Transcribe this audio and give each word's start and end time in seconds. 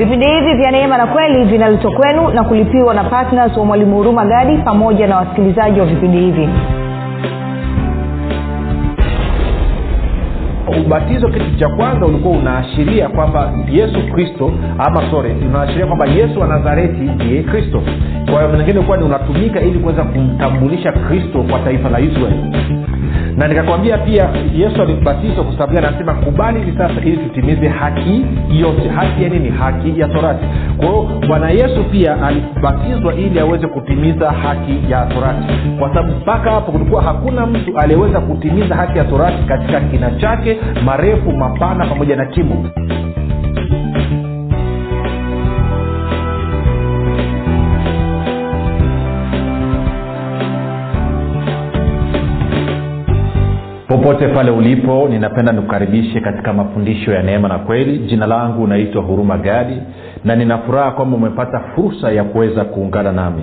vipindi 0.00 0.26
hivi 0.26 0.54
vya 0.54 0.70
neema 0.70 0.98
na 0.98 1.06
kweli 1.06 1.44
vinaletwa 1.44 1.90
kwenu 1.92 2.28
na 2.30 2.44
kulipiwa 2.44 2.94
na 2.94 3.04
ptns 3.04 3.56
wa 3.56 3.64
mwalimu 3.64 3.96
huruma 3.96 4.24
gadi 4.24 4.56
pamoja 4.58 5.06
na 5.06 5.16
wasikilizaji 5.16 5.80
wa 5.80 5.86
vipindi 5.86 6.18
hivi. 6.18 6.48
Ubatizo 10.86 11.28
kitu 11.28 11.56
cha 11.58 11.68
kwanza 11.68 12.06
ulikuwa 12.06 12.38
unaashiria 12.38 13.08
kwamba 13.08 13.52
yesu 13.70 14.12
kristo 14.14 14.52
ama 14.78 15.10
sore 15.10 15.36
unaashiria 15.48 15.86
kwamba 15.86 16.06
yesu 16.06 16.40
wa 16.40 16.46
nazareti 16.46 17.00
ndiye 17.00 17.42
kristo. 17.42 17.82
Kwa 18.32 18.42
hiyo 18.42 18.48
mengine 18.58 18.80
kuwa 18.80 18.96
ni 18.96 19.04
unatumika 19.04 19.60
ili 19.60 19.78
kuweza 19.78 20.02
kumtambulisha 20.04 20.92
kristo 20.92 21.42
kwa 21.50 21.58
taifa 21.58 21.88
la 21.90 22.00
israeli 22.00 22.44
na 23.40 23.48
nikakwambia 23.48 23.98
pia 23.98 24.30
yesu 24.54 24.82
alibatizwa 24.82 25.44
kwa 25.44 25.52
sababu 25.52 25.78
anasema 25.78 26.14
kubali 26.14 26.58
hivi 26.60 26.78
sasa 26.78 27.00
ili 27.04 27.16
tutimize 27.16 27.68
haki 27.68 28.24
yote. 28.60 28.88
Haki 28.88 29.22
ya 29.22 29.28
nini? 29.28 29.48
Haki 29.50 30.00
ya 30.00 30.08
torati. 30.08 30.44
Kwa 30.76 30.86
hiyo 30.86 31.08
bwana 31.28 31.50
yesu 31.50 31.84
pia 31.84 32.22
alibatizwa 32.22 33.14
ili 33.14 33.40
aweze 33.40 33.66
kutimiza 33.66 34.30
haki 34.30 34.78
ya 34.92 35.06
torati. 35.06 35.46
Kwa 35.78 35.88
sababu 35.88 36.12
mpaka 36.16 36.50
hapo 36.50 36.72
kulikuwa 36.72 37.02
hakuna 37.02 37.46
mtu 37.46 37.78
aliyeweza 37.78 38.20
kutimiza 38.20 38.74
haki 38.76 38.98
ya 38.98 39.04
torati 39.04 39.42
katika 39.42 39.80
kina 39.80 40.10
chake 40.10 40.58
marefu 40.84 41.32
mapana 41.32 41.86
pamoja 41.86 42.16
na 42.16 42.24
kimo 42.26 42.66
popote 54.02 54.28
pale 54.28 54.50
ulipo 54.50 55.08
ninapenda 55.08 55.52
nikukaribishe 55.52 56.20
katika 56.20 56.52
mafundisho 56.52 57.12
ya 57.12 57.22
neema 57.22 57.48
na 57.48 57.58
kweli. 57.58 57.98
Jina 57.98 58.26
langu 58.26 58.66
naitwa 58.66 59.02
huruma 59.02 59.38
gadi 59.38 59.76
na 60.24 60.36
ninafuraha 60.36 60.90
kwamba 60.90 61.16
umepata 61.16 61.60
fursa 61.60 62.12
ya 62.12 62.24
kuweza 62.24 62.64
kuungana 62.64 63.12
nami. 63.12 63.42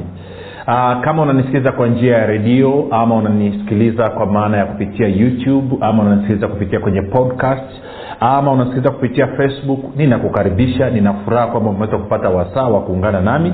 Aa, 0.67 0.95
kama 0.95 1.21
unanisikiliza 1.21 1.71
kwa 1.71 1.87
njia 1.87 2.17
ya 2.17 2.25
redio 2.25 2.87
ama 2.91 3.15
unanisikiliza 3.15 4.09
kwa 4.09 4.25
maana 4.25 4.57
ya 4.57 4.65
kupitia 4.65 5.07
youtube 5.07 5.77
ama 5.81 6.03
unanisikiliza 6.03 6.47
kupitia 6.47 6.79
kwenye 6.79 7.01
podcast 7.01 7.71
ama 8.19 8.51
unasikiliza 8.51 8.91
kupitia 8.91 9.27
facebook 9.27 9.79
ninakukaribisha. 9.97 10.89
Ninafuraha 10.89 11.47
kwamba 11.47 11.69
umeweza 11.69 11.97
kupata 11.97 12.29
wasaa 12.29 12.67
wa 12.67 12.81
kuungana 12.81 13.21
nami 13.21 13.53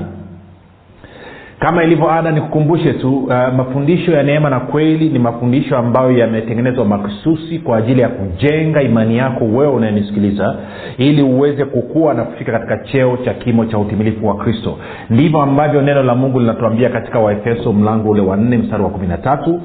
kama 1.58 1.84
ilivyo 1.84 2.10
ada 2.12 2.30
nikukumbushe 2.30 2.92
tu 2.92 3.16
uh, 3.18 3.30
mafundisho 3.56 4.12
ya 4.12 4.22
neema 4.22 4.50
na 4.50 4.60
kweli 4.60 5.08
ni 5.08 5.18
mafundisho 5.18 5.76
ambayo 5.76 6.10
yametengenezwa 6.18 6.84
maksusi 6.84 7.58
kwa 7.58 7.76
ajili 7.76 8.00
ya 8.00 8.08
kujenga 8.08 8.82
imani 8.82 9.16
yako 9.16 9.44
wewe 9.44 9.66
unayenisikiliza 9.72 10.56
ili 10.98 11.22
uweze 11.22 11.64
kukua 11.64 12.14
na 12.14 12.24
kufika 12.24 12.52
katika 12.52 12.78
cheo 12.78 13.16
cha 13.24 13.34
kimo 13.34 13.64
cha 13.66 13.78
utimilifu 13.78 14.26
wa 14.26 14.36
kristo. 14.36 14.78
Ndivyo 15.10 15.42
ambavyo 15.42 15.82
neno 15.82 16.02
la 16.02 16.14
mungu 16.14 16.40
linatuambia 16.40 16.88
katika 16.88 17.18
waefeso 17.18 17.72
mlango 17.72 18.10
ule 18.10 18.20
wa 18.22 18.36
nne 18.36 18.58
mstari 18.58 18.82
wa 18.82 18.90
kumi 18.90 19.06
na 19.06 19.18
tatu. 19.18 19.60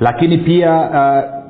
Lakini 0.00 0.38
pia 0.38 0.80
uh, 0.80 1.42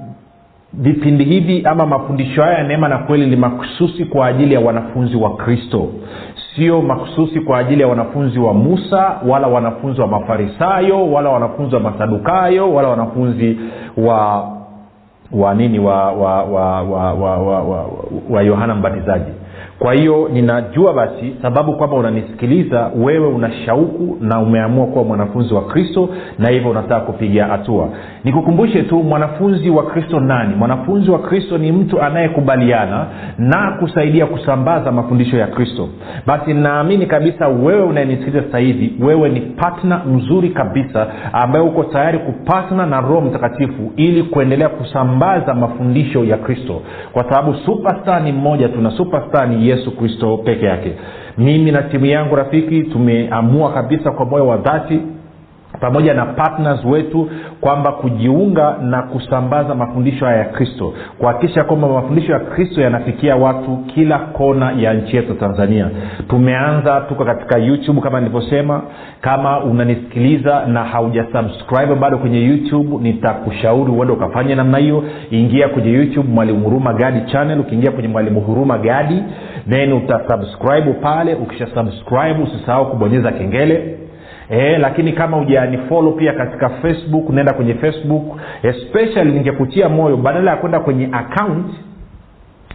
vipindi 0.75 1.25
hivi 1.25 1.63
ama 1.65 1.87
mafundisho 1.87 2.43
haya 2.43 2.59
ya 2.59 2.65
neema 2.65 2.89
na 2.89 2.99
kweli 2.99 3.27
ni 3.27 3.37
makususi 3.37 4.05
kwa 4.05 4.27
ajili 4.27 4.55
ya 4.55 4.61
wanafunzi 4.61 5.17
wa 5.17 5.37
kristo 5.37 5.89
sio 6.57 6.83
makhususi 6.83 7.41
kwa 7.41 7.59
ajili 7.59 7.83
ya 7.83 7.89
wanafunzi 7.89 8.39
wa 8.39 8.55
musa 8.55 9.17
wala 9.29 9.47
wanafunzi 9.47 10.01
wa 10.01 10.07
mafarisayo 10.07 11.13
wala 11.13 11.31
wanafunzi 11.31 11.75
wa 11.75 11.81
masadukayo 11.81 12.75
wala 12.75 12.89
wanafunzi 12.89 13.59
wa 13.97 14.49
wa 15.33 15.55
nini 15.55 15.79
wa 15.79 16.13
wa 16.13 16.43
wa 16.43 16.83
wa 16.83 17.13
wa, 17.13 17.39
wa, 17.39 17.63
wa, 17.63 17.87
wa 18.31 18.43
yohana 18.43 18.75
mbatizaji 18.75 19.33
kwa 19.83 19.93
hiyo 19.95 20.29
ninajua 20.33 20.93
basi 20.95 21.37
sababu 21.43 21.73
kwamba 21.73 21.97
unanisikiliza 21.97 22.91
wewe 22.97 23.27
una 23.27 23.51
shauku 23.53 24.17
na 24.21 24.41
umeamua 24.41 24.87
kuwa 24.87 25.05
mwanafunzi 25.05 25.55
wa 25.55 25.63
kristo 25.65 26.09
na 26.39 26.49
hivyo 26.49 26.71
unataka 26.71 27.01
kupiga 27.01 27.47
hatua. 27.47 27.89
Nikukumbushe 28.25 28.83
tu 28.83 29.03
mwanafunzi 29.03 29.71
wa 29.71 29.83
kristo 29.83 30.21
nani? 30.21 30.55
Mwanafunzi 30.55 31.11
wa 31.11 31.19
kristo 31.19 31.59
ni 31.59 31.73
mtu 31.73 32.03
anayekubaliana 32.03 33.07
na 33.39 33.77
kusaidia 33.81 34.27
kusambaza 34.27 34.93
mafundisho 34.93 35.37
ya 35.37 35.47
kristo. 35.47 35.89
Basi 36.27 36.55
naamini 36.55 37.07
kabisa 37.07 37.49
wewe 37.49 37.83
unayenisikiliza 37.83 38.43
sasa 38.43 38.59
hivi 38.59 38.93
wewe 39.05 39.29
ni 39.29 39.41
patna 39.41 39.99
mzuri 40.05 40.49
kabisa 40.49 41.07
ambaye 41.33 41.65
uko 41.65 41.85
tayari 41.85 42.19
kupatna 42.19 42.87
na 42.87 43.01
roho 43.01 43.21
mtakatifu 43.21 43.93
ili 43.97 44.23
kuendelea 44.23 44.69
kusambaza 44.69 45.55
mafundisho 45.55 46.25
ya 46.25 46.37
kristo. 46.37 46.83
Kwa 47.13 47.23
sababu 47.25 47.55
supastar 47.55 48.23
ni 48.23 48.33
mmoja 48.33 48.69
tu 48.69 48.81
na 48.81 48.91
supastar 48.91 49.49
ni 49.49 49.72
yesu 49.73 49.91
kristo 49.97 50.37
peke 50.37 50.67
yake. 50.67 50.93
Mimi 51.39 51.71
na 51.71 51.83
timu 51.83 52.07
yangu 52.07 52.37
rafiki 52.37 52.83
tumeamua 52.83 53.73
kabisa 53.73 54.11
kwa 54.11 54.25
moyo 54.25 54.47
wa 54.47 54.57
dhati 54.57 55.01
pamoja 55.83 56.15
na 56.15 56.27
partners 56.27 56.85
wetu 56.85 57.31
kwamba 57.61 57.93
kujiunga 57.93 58.77
na 58.83 59.03
kusambaza 59.03 59.75
mafundisho 59.75 60.25
haya 60.27 60.39
ya 60.39 60.45
kristo. 60.45 60.93
Kuhakikisha 61.19 61.65
kwamba 61.65 61.89
mafundisho 61.89 62.33
ya 62.33 62.39
kristo 62.41 62.81
yanafikia 62.81 63.37
watu 63.37 63.77
kila 63.95 64.19
kona 64.19 64.73
ya 64.73 64.95
nchi 64.95 65.17
yetu 65.17 65.35
tanzania. 65.35 65.91
Tumeanza 66.29 67.01
tuko 67.01 67.25
katika 67.25 67.59
youtube 67.59 68.01
kama 68.01 68.21
nilivyosema. 68.21 68.83
Kama 69.21 69.61
unanisikiliza 69.65 70.67
na 70.67 70.85
haujasubscribe 70.85 71.95
bado 71.95 72.19
kwenye 72.19 72.45
youtube 72.45 72.97
nitakushauri 73.01 73.91
uende 73.93 74.13
ukafanya 74.13 74.55
namna 74.57 74.79
hiyo. 74.79 75.05
Ingia 75.31 75.69
kwenye 75.69 75.91
youtube 75.93 76.29
mwalimu 76.29 76.61
huruma 76.65 76.93
gadi 76.93 77.21
channel. 77.33 77.61
Ukiingia 77.61 77.91
kwenye 77.91 78.09
mwalimu 78.09 78.41
huruma 78.41 78.79
gadi 78.79 79.23
then 79.71 79.93
utasubscribe 79.93 80.93
pale. 80.93 81.35
Ukisha 81.35 81.67
subscribe 81.67 82.43
usisahau 82.43 82.91
kubonyeza 82.91 83.33
kengele 83.33 83.99
E, 84.53 84.79
lakini 84.79 85.13
kama 85.13 85.39
ujaanifolo 85.39 86.13
pia 86.13 86.33
katika 86.33 86.69
facebook 86.69 87.31
naenda 87.31 87.53
kwenye 87.53 87.75
facebook. 87.75 88.41
Especially 88.63 89.33
ningekutia 89.33 89.89
moyo 89.89 90.17
badala 90.17 90.51
ya 90.51 90.57
kwenda 90.57 90.81
kwenye 90.81 91.09
account 91.13 91.67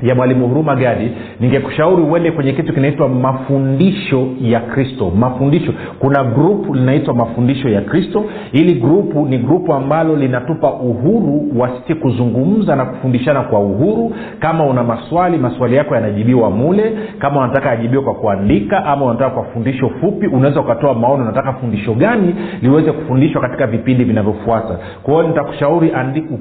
ya 0.01 0.15
mwalimu 0.15 0.47
huruma 0.47 0.75
gadi 0.75 1.11
ningekushauri 1.39 2.01
uende 2.03 2.31
kwenye 2.31 2.53
kitu 2.53 2.73
kinaitwa 2.73 3.09
mafundisho 3.09 4.27
ya 4.41 4.59
kristo. 4.59 5.11
Mafundisho. 5.19 5.73
Kuna 5.99 6.23
grupu 6.23 6.73
linaitwa 6.75 7.13
mafundisho 7.13 7.69
ya 7.69 7.81
kristo. 7.81 8.23
Ili 8.53 8.73
grupu 8.73 9.25
ni 9.25 9.37
grupu 9.37 9.73
ambalo 9.73 10.15
linatupa 10.15 10.73
uhuru 10.73 11.47
wa 11.57 11.69
sisi 11.69 11.95
kuzungumza 11.99 12.75
na 12.75 12.85
kufundishana 12.85 13.41
kwa 13.41 13.59
uhuru. 13.59 14.11
Kama 14.39 14.63
una 14.65 14.83
maswali 14.83 15.37
maswali 15.37 15.75
yako 15.75 15.95
yanajibiwa 15.95 16.49
mule. 16.49 16.91
Kama 17.19 17.39
unataka 17.43 17.71
ajibiwe 17.71 18.03
kwa 18.03 18.13
kuandika 18.15 18.85
ama 18.85 19.05
unataka 19.05 19.29
kwa 19.29 19.43
fundisho 19.43 19.89
fupi 19.89 20.27
unaweza 20.27 20.61
ukatoa 20.61 20.93
maoni 20.93 21.23
unataka 21.23 21.53
fundisho 21.53 21.93
gani 21.93 22.35
liweze 22.61 22.91
kufundishwa 22.91 23.41
katika 23.41 23.67
vipindi 23.67 24.03
vinavyofuata. 24.03 24.77
Kwa 25.03 25.13
hiyo 25.13 25.27
nitakushauri 25.27 25.91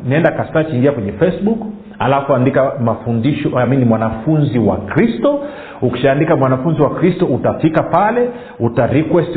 naenda 0.08 0.30
kasachi 0.30 0.76
ingia 0.76 0.92
kwenye 0.92 1.12
facebook 1.12 1.58
alafu 1.98 2.34
andika 2.34 2.72
mafundisho 2.84 3.58
amini 3.58 3.84
mwanafunzi 3.84 4.58
wa 4.58 4.76
kristo. 4.76 5.40
Ukishaandika 5.82 6.36
mwanafunzi 6.36 6.82
wa 6.82 6.90
kristo 6.90 7.26
utafika 7.26 7.82
pale 7.82 8.28
uta 8.60 8.88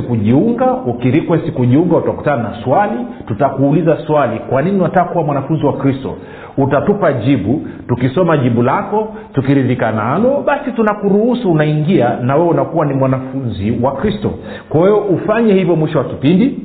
kujiunga. 0.08 0.74
Ukirequest 0.74 1.52
kujiunga 1.52 1.98
utakutana 1.98 2.44
na 2.44 2.64
swali. 2.64 2.98
Tutakuuliza 3.28 3.98
swali 4.08 4.40
kwa 4.40 4.62
nini 4.62 4.80
unataka 4.80 5.10
kuwa 5.12 5.24
mwanafunzi 5.24 5.66
wa 5.66 5.74
kristo? 5.74 6.16
Utatupa 6.58 7.14
jibu. 7.14 7.68
Tukisoma 7.88 8.38
jibu 8.38 8.64
lako 8.64 9.16
tukiridhika 9.34 9.92
nalo 9.92 10.44
basi 10.46 10.72
tunakuruhusu 10.72 11.52
unaingia 11.52 12.18
na 12.22 12.36
wewe 12.36 12.48
unakuwa 12.50 12.86
ni 12.86 12.94
mwanafunzi 12.94 13.78
wa 13.82 13.92
kristo. 13.92 14.32
Kwa 14.70 14.82
hiyo 14.82 14.98
ufanye 14.98 15.54
hivyo 15.54 15.76
mwisho 15.76 15.98
wa 15.98 16.04
kipindi 16.04 16.60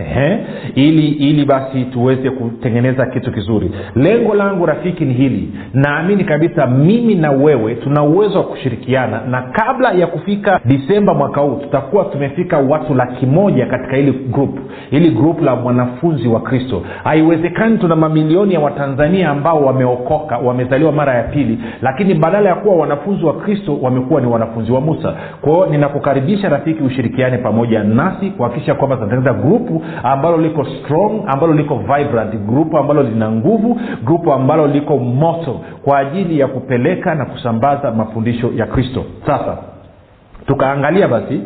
Ehe, 0.00 0.38
ili 0.74 1.08
ili 1.08 1.44
basi 1.44 1.84
tuweze 1.84 2.30
kutengeneza 2.30 3.06
kitu 3.06 3.32
kizuri. 3.32 3.70
Lengo 3.94 4.34
langu 4.34 4.66
rafiki 4.66 5.04
ni 5.04 5.14
hili. 5.14 5.52
Naamini 5.74 6.24
kabisa 6.24 6.66
mimi 6.66 7.14
na 7.14 7.30
wewe 7.30 7.74
tuna 7.74 8.02
uwezo 8.02 8.38
wa 8.38 8.44
kushirikiana. 8.44 9.20
Na 9.26 9.42
kabla 9.42 9.92
ya 9.92 10.06
kufika 10.06 10.60
disemba 10.64 11.14
mwaka 11.14 11.40
huu 11.40 11.54
tutakuwa 11.56 12.04
tumefika 12.04 12.58
watu 12.58 12.94
laki 12.94 13.26
moja 13.26 13.66
katika 13.66 13.96
hili 13.96 14.12
group. 14.12 14.58
Hili 14.90 15.10
group 15.10 15.42
la 15.42 15.56
mwanafunzi 15.56 16.28
wa 16.28 16.40
kristo. 16.40 16.82
Haiwezekani 17.04 17.78
tuna 17.78 17.96
mamilioni 17.96 18.54
ya 18.54 18.60
watanzania 18.60 19.30
ambao 19.30 19.64
wameokoka 19.64 20.38
wamezaliwa 20.38 20.92
mara 20.92 21.14
ya 21.14 21.22
pili 21.22 21.58
lakini 21.82 22.14
badala 22.14 22.48
ya 22.48 22.54
kuwa 22.54 22.76
wanafunzi 22.76 23.24
wa 23.24 23.34
kristo 23.34 23.78
wamekuwa 23.82 24.20
ni 24.20 24.26
wanafunzi 24.26 24.72
wa 24.72 24.80
musa. 24.80 25.14
Kwao 25.40 25.66
ninakukaribisha 25.66 26.48
rafiki 26.48 26.82
ushirikiane 26.82 27.38
pamoja 27.38 27.82
nasi 27.84 28.30
kuhakikisha 28.30 28.74
kwamba 28.74 28.96
tunatengeneza 28.96 29.32
grupu 29.42 29.81
ambalo 30.02 30.36
liko 30.38 30.64
strong 30.64 31.12
ambalo 31.26 31.52
liko 31.52 31.76
vibrant 31.76 32.34
grupu 32.34 32.78
ambalo 32.78 33.02
lina 33.02 33.30
nguvu 33.30 33.80
grupu 34.04 34.32
ambalo 34.32 34.66
liko 34.66 34.98
moto 34.98 35.60
kwa 35.84 35.98
ajili 35.98 36.38
ya 36.38 36.46
kupeleka 36.46 37.14
na 37.14 37.24
kusambaza 37.24 37.90
mafundisho 37.90 38.50
ya 38.56 38.66
kristo. 38.66 39.04
Sasa 39.26 39.56
tukaangalia 40.46 41.08
basi 41.08 41.40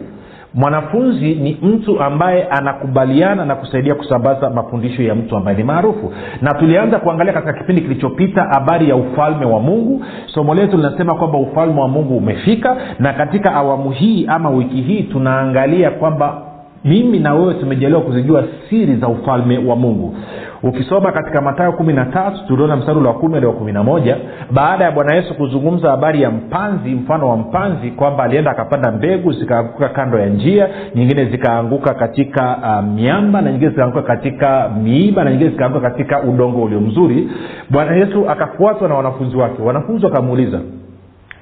mwanafunzi 0.55 1.35
ni 1.35 1.59
mtu 1.63 2.01
ambaye 2.01 2.45
anakubaliana 2.45 3.45
na 3.45 3.55
kusaidia 3.55 3.95
kusambaza 3.95 4.51
mafundisho 4.51 5.03
ya 5.03 5.15
mtu 5.15 5.37
ambaye 5.37 5.57
ni 5.57 5.63
maarufu. 5.65 6.13
Na 6.43 6.55
tulianza 6.55 6.99
kuangalia 6.99 7.33
katika 7.33 7.53
kipindi 7.53 7.81
kilichopita 7.83 8.43
habari 8.45 8.89
ya 8.89 8.97
ufalme 8.97 9.47
wa 9.47 9.61
mungu. 9.61 10.05
Somo 10.27 10.55
letu 10.55 10.77
linasema 10.77 11.15
kwamba 11.15 11.39
ufalme 11.39 11.81
wa 11.81 11.89
mungu 11.89 12.17
umefika 12.17 12.77
na 12.99 13.13
katika 13.13 13.55
awamu 13.55 13.91
hii 13.91 14.27
ama 14.29 14.51
wiki 14.51 14.81
hii 14.83 15.03
tunaangalia 15.03 15.91
kwamba 15.91 16.43
mimi 16.87 17.19
na 17.19 17.35
wewe 17.35 17.55
tumejaliwa 17.55 18.01
kuzijua 18.01 18.45
siri 18.71 18.97
za 18.97 19.09
ufalme 19.09 19.59
wa 19.59 19.77
mungu. 19.77 20.17
Ukisoma 20.63 21.13
katika 21.13 21.41
matayo 21.41 21.73
kumi 21.73 21.93
na 21.93 22.05
tatu 22.05 22.47
tuliona 22.47 22.77
mstari 22.77 22.99
ule 22.99 23.09
wa 23.09 23.15
kumi 23.15 23.35
hadi 23.35 23.47
wa 23.47 23.53
kumi 23.53 23.73
na 23.73 23.83
moja 23.83 24.17
baada 24.51 24.85
ya 24.85 24.91
bwana 24.91 25.15
yesu 25.15 25.35
kuzungumza 25.35 25.91
habari 25.91 26.23
ya 26.23 26.31
mpanzi 26.31 26.91
mfano 26.91 27.29
wa 27.29 27.37
mpanzi 27.37 27.91
kwamba 27.91 28.25
alienda 28.25 28.51
akapanda 28.51 28.91
mbegu 28.93 29.33
zikaanguka 29.33 29.89
kando 29.89 30.19
ya 30.19 30.27
njia 30.27 30.69
nyingine 30.95 31.25
zikaanguka 31.25 31.95
katika 31.95 32.57
uh, 32.57 32.95
miamba 32.95 33.41
na 33.43 33.51
nyingine 33.53 33.71
zikaanguka 33.71 34.03
katika 34.03 34.69
miiba 34.83 35.25
na 35.25 35.31
nyingine 35.31 35.51
zikaanguka 35.51 35.91
katika 35.91 36.23
udongo 36.23 36.63
ulio 36.63 36.81
mzuri. 36.81 37.31
Bwana 37.71 37.97
yesu 37.97 38.31
akafuatwa 38.31 38.89
na 38.89 38.95
wanafunzi 38.95 39.37
wake. 39.37 39.63
Wanafunzi 39.63 40.05
wakamuuliza 40.07 40.61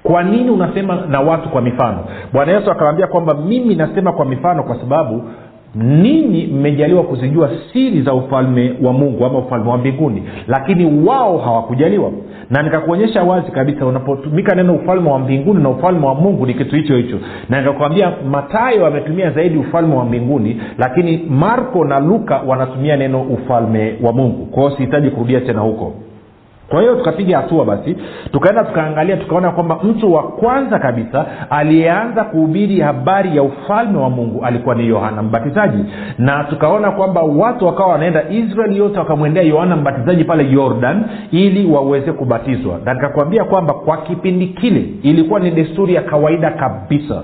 kwa 0.04 0.22
nini 0.22 0.50
unasema 0.50 0.96
na 1.08 1.20
watu 1.20 1.48
kwa 1.48 1.62
mifano? 1.62 1.98
Bwana 2.32 2.52
yesu 2.52 2.70
akawambia 2.70 3.06
kwamba 3.06 3.34
mimi 3.34 3.74
nasema 3.74 4.12
kwa 4.12 4.24
mifano 4.24 4.62
kwa 4.62 4.76
sababu 4.80 5.22
ninyi 5.74 6.46
mmejaliwa 6.46 7.02
kuzijua 7.02 7.50
siri 7.72 8.02
za 8.02 8.14
ufalme 8.14 8.74
wa 8.82 8.92
mungu 8.92 9.24
ama 9.26 9.38
ufalme 9.38 9.70
wa 9.70 9.78
mbinguni 9.78 10.22
lakini 10.48 11.06
wao 11.08 11.38
hawakujaliwa. 11.38 12.10
Na 12.50 12.62
nikakuonyesha 12.62 13.22
wazi 13.22 13.50
kabisa 13.50 13.86
unapotumika 13.86 14.54
neno 14.54 14.74
ufalme 14.74 15.10
wa 15.10 15.18
mbinguni 15.18 15.62
na 15.62 15.68
ufalme 15.68 16.06
wa 16.06 16.14
mungu 16.14 16.46
ni 16.46 16.54
kitu 16.54 16.76
hicho 16.76 16.96
hicho. 16.96 17.18
Na 17.48 17.60
nikakwambia 17.60 18.12
matayo 18.30 18.86
ametumia 18.86 19.30
zaidi 19.30 19.58
ufalme 19.58 19.94
wa 19.94 20.04
mbinguni 20.04 20.60
lakini 20.78 21.16
marko 21.30 21.84
na 21.84 22.00
luka 22.00 22.40
wanatumia 22.46 22.96
neno 22.96 23.22
ufalme 23.22 23.94
wa 24.02 24.12
mungu. 24.12 24.46
Kwao 24.46 24.70
sihitaji 24.70 25.10
kurudia 25.10 25.40
tena 25.40 25.60
huko 25.60 25.92
kwa 26.68 26.80
hiyo 26.80 26.94
tukapiga 26.94 27.36
hatua 27.36 27.64
basi 27.64 27.96
tukaenda 28.32 28.64
tukaangalia 28.64 29.16
tukaona 29.16 29.50
kwamba 29.50 29.78
mtu 29.82 30.12
wa 30.12 30.22
kwanza 30.22 30.78
kabisa 30.78 31.26
aliyeanza 31.50 32.24
kuhubiri 32.24 32.80
habari 32.80 33.36
ya 33.36 33.42
ufalme 33.42 33.98
wa 33.98 34.10
mungu 34.10 34.44
alikuwa 34.44 34.74
ni 34.74 34.88
yohana 34.88 35.22
mbatizaji. 35.22 35.84
Na 36.18 36.44
tukaona 36.44 36.90
kwamba 36.90 37.22
watu 37.22 37.66
wakawa 37.66 37.88
wanaenda 37.88 38.30
israeli 38.30 38.78
yote 38.78 38.98
wakamwendea 38.98 39.42
yohana 39.42 39.76
mbatizaji 39.76 40.24
pale 40.24 40.44
jordan 40.44 41.04
ili 41.30 41.66
waweze 41.72 42.12
kubatizwa. 42.12 42.78
Na 42.84 42.94
nikakwambia 42.94 43.44
kwamba 43.44 43.74
kwa 43.74 43.96
kipindi 43.96 44.46
kile 44.46 44.84
ilikuwa 45.02 45.40
ni 45.40 45.50
desturi 45.50 45.94
ya 45.94 46.02
kawaida 46.02 46.50
kabisa 46.50 47.22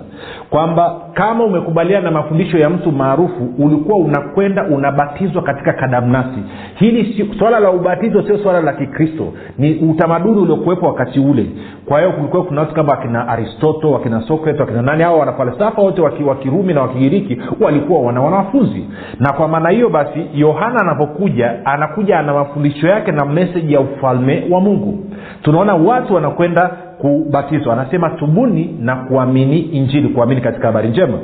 kwamba 0.50 0.96
kama 1.14 1.44
umekubaliana 1.44 2.04
na 2.04 2.10
mafundisho 2.10 2.58
ya 2.58 2.70
mtu 2.70 2.92
maarufu 2.92 3.48
ulikuwa 3.58 3.98
unakwenda 3.98 4.64
unabatizwa 4.64 5.42
katika 5.42 5.72
kadamnasi. 5.72 6.38
Hili 6.74 7.04
si, 7.14 7.38
swala 7.38 7.60
la 7.60 7.70
ubatizo 7.70 8.22
sio 8.22 8.38
swala 8.38 8.60
la 8.60 8.72
kikristo 8.72 9.32
ni 9.58 9.74
utamaduni 9.74 10.40
uliokuwepo 10.40 10.86
wakati 10.86 11.20
ule. 11.20 11.46
Kwa 11.86 11.98
hiyo 12.00 12.12
kulikuwa 12.12 12.44
kuna 12.44 12.60
watu 12.60 12.74
kama 12.74 12.92
wakina 12.92 13.28
aristoto 13.28 13.90
wakina 13.92 14.20
sokrates 14.20 14.60
wakina 14.60 14.82
nani 14.82 15.02
hao 15.02 15.18
wanafalsafa 15.18 15.82
wote 15.82 16.02
waki, 16.02 16.22
wakirumi 16.24 16.74
na 16.74 16.82
wakigiriki 16.82 17.38
walikuwa 17.60 18.00
wana 18.00 18.20
wanafunzi. 18.20 18.84
Na 19.18 19.32
kwa 19.32 19.48
maana 19.48 19.68
hiyo 19.70 19.88
basi 19.88 20.26
yohana 20.34 20.80
anapokuja 20.80 21.66
anakuja 21.66 22.18
ana 22.18 22.34
mafundisho 22.34 22.88
yake 22.88 23.12
na 23.12 23.24
meseji 23.24 23.72
ya 23.74 23.80
ufalme 23.80 24.44
wa 24.50 24.60
mungu. 24.60 25.04
Tunaona 25.42 25.74
watu 25.74 26.14
wanakwenda 26.14 26.70
kubatizwa. 27.00 27.72
Anasema 27.72 28.10
tubuni 28.10 28.76
na 28.80 28.96
kuamini 28.96 29.58
injili 29.58 30.08
kuamini 30.08 30.40
katika 30.40 30.66
habari 30.66 30.88
njema. 30.88 31.18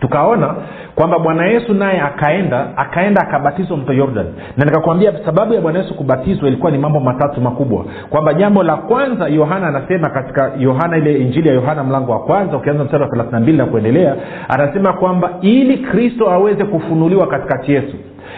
Tukaona 0.00 0.54
kwamba 0.94 1.18
bwana 1.18 1.46
yesu 1.46 1.74
naye 1.74 2.00
akaenda 2.00 2.76
akaenda 2.76 3.20
akabatizwa 3.22 3.76
mto 3.76 3.92
yordan 3.92 4.26
na 4.56 4.64
nikakwambia 4.64 5.12
sababu 5.24 5.54
ya 5.54 5.60
bwana 5.60 5.78
yesu 5.78 5.94
kubatizwa 5.94 6.48
ilikuwa 6.48 6.72
ni 6.72 6.78
mambo 6.78 7.00
matatu 7.00 7.40
makubwa. 7.40 7.84
Kwamba 8.10 8.34
jambo 8.34 8.62
la 8.62 8.76
kwanza 8.76 9.28
yohana 9.28 9.66
anasema 9.66 10.10
katika 10.10 10.52
yohana 10.58 10.96
ile 10.96 11.18
injili 11.18 11.48
ya 11.48 11.54
yohana 11.54 11.84
mlango 11.84 12.12
wa 12.12 12.18
kwanza 12.20 12.56
ukianza 12.56 12.84
mstari 12.84 13.02
wa 13.02 13.08
thelathina 13.10 13.40
mbili 13.40 13.58
na 13.58 13.66
kuendelea 13.66 14.16
anasema 14.48 14.92
kwamba 14.92 15.30
ili 15.40 15.78
kristo 15.78 16.30
aweze 16.30 16.64
kufunuliwa 16.64 17.26
katikati 17.26 17.72
yetu 17.72 17.96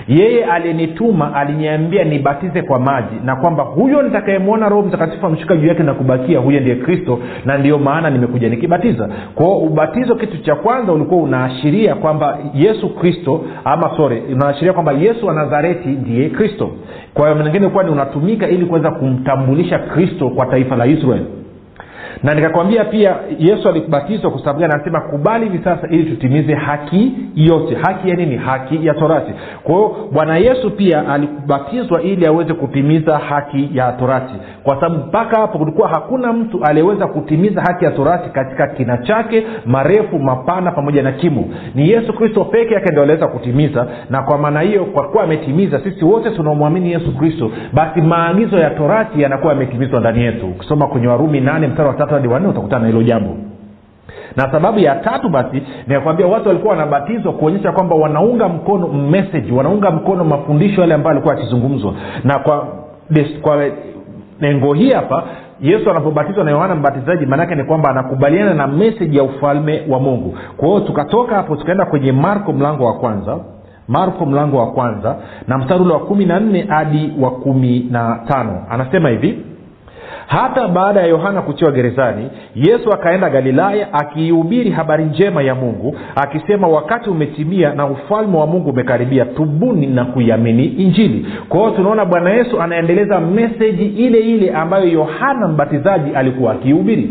yeye 0.09 0.45
aliyenituma 0.45 1.35
aliniambia 1.35 2.05
nibatize 2.05 2.63
kwa 2.63 2.79
maji 2.79 3.15
na 3.25 3.37
kwamba 3.37 3.63
huyo 3.65 4.03
nitakayemwona 4.03 4.69
roho 4.69 4.83
mtakatifu 4.83 5.27
amshuka 5.27 5.57
juu 5.57 5.67
yake 5.67 5.83
na 5.83 5.95
kubakia 5.95 6.39
huyo 6.39 6.61
ndiye 6.61 6.77
kristo 6.77 7.19
na 7.45 7.59
ndiyo 7.59 7.79
maana 7.79 8.11
nimekuja 8.11 8.49
nikibatiza. 8.49 9.09
Kwao 9.35 9.59
ubatizo 9.59 10.15
kitu 10.15 10.39
cha 10.43 10.55
kwanza 10.55 10.93
ulikuwa 10.93 11.23
unaashiria 11.23 11.95
kwamba 11.95 12.39
yesu 12.55 12.89
kristo 12.95 13.45
ama 13.65 13.97
sore 13.97 14.23
unaashiria 14.33 14.73
kwamba 14.73 14.93
yesu 14.93 15.27
wa 15.27 15.35
nazareti 15.35 15.89
ndiye 15.89 16.29
kristo. 16.31 16.71
Kwa 17.15 17.29
hiyo 17.31 17.45
mengine 17.45 17.69
kuwa 17.69 17.85
ni 17.85 17.91
unatumika 17.91 18.49
ili 18.49 18.67
kuweza 18.67 18.91
kumtambulisha 18.91 19.79
kristo 19.79 20.31
kwa 20.31 20.47
taifa 20.47 20.77
la 20.77 20.87
israeli 20.87 21.27
na 22.23 22.35
nikakwambia 22.35 22.85
pia 22.85 23.17
yesu 23.39 23.69
alikubatizwa 23.69 24.31
kwa 24.31 24.41
sababu 24.41 24.65
anasema 24.65 25.01
kubali 25.01 25.45
hivi 25.49 25.65
sasa 25.65 25.89
ili 25.89 26.05
tutimize 26.05 26.55
haki 26.55 27.13
yote. 27.35 27.75
Haki 27.75 28.11
ya 28.11 28.17
nini? 28.17 28.37
Haki 28.37 28.87
ya 28.87 28.95
torati. 28.95 29.33
Kwa 29.63 29.75
hiyo 29.75 29.97
bwana 30.13 30.37
yesu 30.37 30.71
pia 30.71 31.09
alikubatizwa 31.09 32.03
ili 32.03 32.27
aweze 32.27 32.55
kutimiza 32.55 33.19
haki 33.19 33.71
ya 33.75 33.93
torati. 33.93 34.35
Kwa 34.63 34.75
sababu 34.75 34.97
mpaka 35.07 35.41
hapo 35.41 35.59
kulikuwa 35.59 35.89
hakuna 35.89 36.33
mtu 36.33 36.65
aliyeweza 36.65 37.07
kutimiza 37.07 37.61
haki 37.63 37.85
ya 37.85 37.91
torati 37.91 38.31
katika 38.31 38.67
kina 38.67 38.99
chake 38.99 39.47
marefu 39.67 40.19
mapana 40.19 40.71
pamoja 40.73 41.03
na 41.03 41.13
kimo 41.13 41.45
ni 41.75 41.91
yesu 41.91 42.13
kristo 42.13 42.45
peke 42.45 42.75
yake 42.75 42.87
ndio 42.91 43.03
aliweza 43.03 43.27
kutimiza 43.29 43.87
na 44.11 44.23
kwa 44.23 44.39
maana 44.39 44.61
hiyo 44.61 44.85
kwa 44.85 45.09
kuwa 45.09 45.25
ametimiza 45.25 45.81
sisi 45.81 46.05
wote 46.05 46.31
tunamwamini 46.31 46.93
yesu 46.93 47.17
kristo 47.19 47.51
basi 47.73 48.01
maagizo 48.01 48.59
ya 48.59 48.71
torati 48.71 49.23
yanakuwa 49.23 49.53
yametimizwa 49.53 50.01
ndani 50.01 50.23
yetu. 50.23 50.47
Ukisoma 50.47 50.87
kwenye 50.87 51.07
warumi 51.07 51.41
nane 51.41 51.67
mstari 51.67 51.89
wa 51.89 51.95
tatu 52.09 52.15
hadi 52.15 52.29
wanne 52.29 52.49
utakutana 52.49 52.83
na 52.83 52.89
hilo 52.89 53.03
jambo. 53.03 53.37
Na 54.37 54.53
sababu 54.53 54.79
ya 54.79 54.95
tatu 54.95 55.29
basi 55.29 55.63
nikakwambia 55.87 56.27
watu 56.27 56.49
walikuwa 56.49 56.73
wanabatizwa 56.75 57.33
kuonyesha 57.33 57.73
kwamba 57.73 57.97
wanaunga 57.97 58.49
mkono 58.49 58.89
message 58.89 59.53
wanaunga 59.53 59.91
mkono 59.91 60.25
mafundisho 60.25 60.81
yale 60.81 60.95
ambayo 60.95 61.11
alikuwa 61.13 61.35
akizungumzwa. 61.35 61.95
Na 62.25 62.39
kwa 62.39 62.67
des, 63.11 63.27
kwa 63.43 63.65
lengo 64.41 64.75
hii 64.75 64.91
hapa 64.93 65.23
yesu 65.61 65.91
anapobatizwa 65.91 66.45
na 66.45 66.51
yohana 66.51 66.75
mbatizaji 66.75 67.27
maanaake 67.27 67.55
ni 67.55 67.65
kwamba 67.65 67.91
anakubaliana 67.91 68.55
na 68.55 68.67
meseji 68.67 69.17
ya 69.17 69.23
ufalme 69.23 69.83
wa 69.89 70.01
mungu. 70.01 70.39
Kwa 70.57 70.69
hiyo 70.69 70.81
tukatoka 70.81 71.35
hapo 71.37 71.57
tukaenda 71.57 71.85
kwenye 71.87 72.13
marko 72.13 72.53
mlango 72.53 72.85
wa 72.87 72.93
kwanza 72.93 73.39
marko 73.89 74.27
mlango 74.27 74.57
wa 74.59 74.67
kwanza 74.67 75.17
na 75.49 75.59
mstari 75.59 75.81
ule 75.83 75.93
wa 75.93 76.01
kumi 76.01 76.25
na 76.27 76.41
nne 76.41 76.63
hadi 76.69 77.13
wa 77.21 77.31
kumi 77.31 77.87
na 77.91 78.21
tano. 78.29 78.65
Anasema 78.71 79.09
hivi 79.09 79.39
hata 80.27 80.69
baada 80.69 81.01
ya 81.01 81.07
yohana 81.07 81.43
kutiwa 81.43 81.73
gerezani 81.73 82.31
yesu 82.55 82.93
akaenda 82.93 83.31
galilaya 83.31 83.93
akiihubiri 83.95 84.71
habari 84.71 85.05
njema 85.05 85.43
ya 85.43 85.55
mungu 85.55 85.97
akisema 86.17 86.69
wakati 86.69 87.11
umetimia 87.11 87.75
na 87.75 87.87
ufalme 87.87 88.37
wa 88.39 88.47
mungu 88.47 88.71
umekaribia 88.71 89.25
tubuni 89.25 89.87
na 89.87 90.05
kuiamini 90.05 90.65
injili. 90.65 91.27
Kwa 91.49 91.61
hiyo 91.61 91.71
tunaona 91.71 92.05
bwana 92.05 92.31
yesu 92.31 92.61
anaendeleza 92.63 93.21
meseji 93.21 93.85
ile 93.87 94.19
ile 94.19 94.51
ambayo 94.51 94.89
yohana 94.89 95.49
mbatizaji 95.49 96.11
alikuwa 96.15 96.53
akiihubiri 96.53 97.11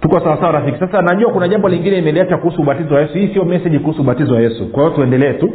tuko 0.00 0.20
sawasawa 0.20 0.52
rafiki? 0.52 0.78
Sasa 0.78 1.02
najua 1.02 1.30
kuna 1.32 1.48
jambo 1.48 1.68
lingine 1.68 1.98
imeliacha 1.98 2.36
kuhusu 2.36 2.62
ubatizo 2.62 2.94
wa 2.94 3.00
yesu. 3.00 3.14
Hii 3.18 3.28
sio 3.32 3.44
meseji 3.44 3.78
kuhusu 3.78 4.00
ubatizo 4.02 4.34
wa 4.34 4.40
yesu. 4.40 4.66
Kwa 4.72 4.82
hiyo 4.84 4.96
tuendelee 4.96 5.32
tu. 5.32 5.52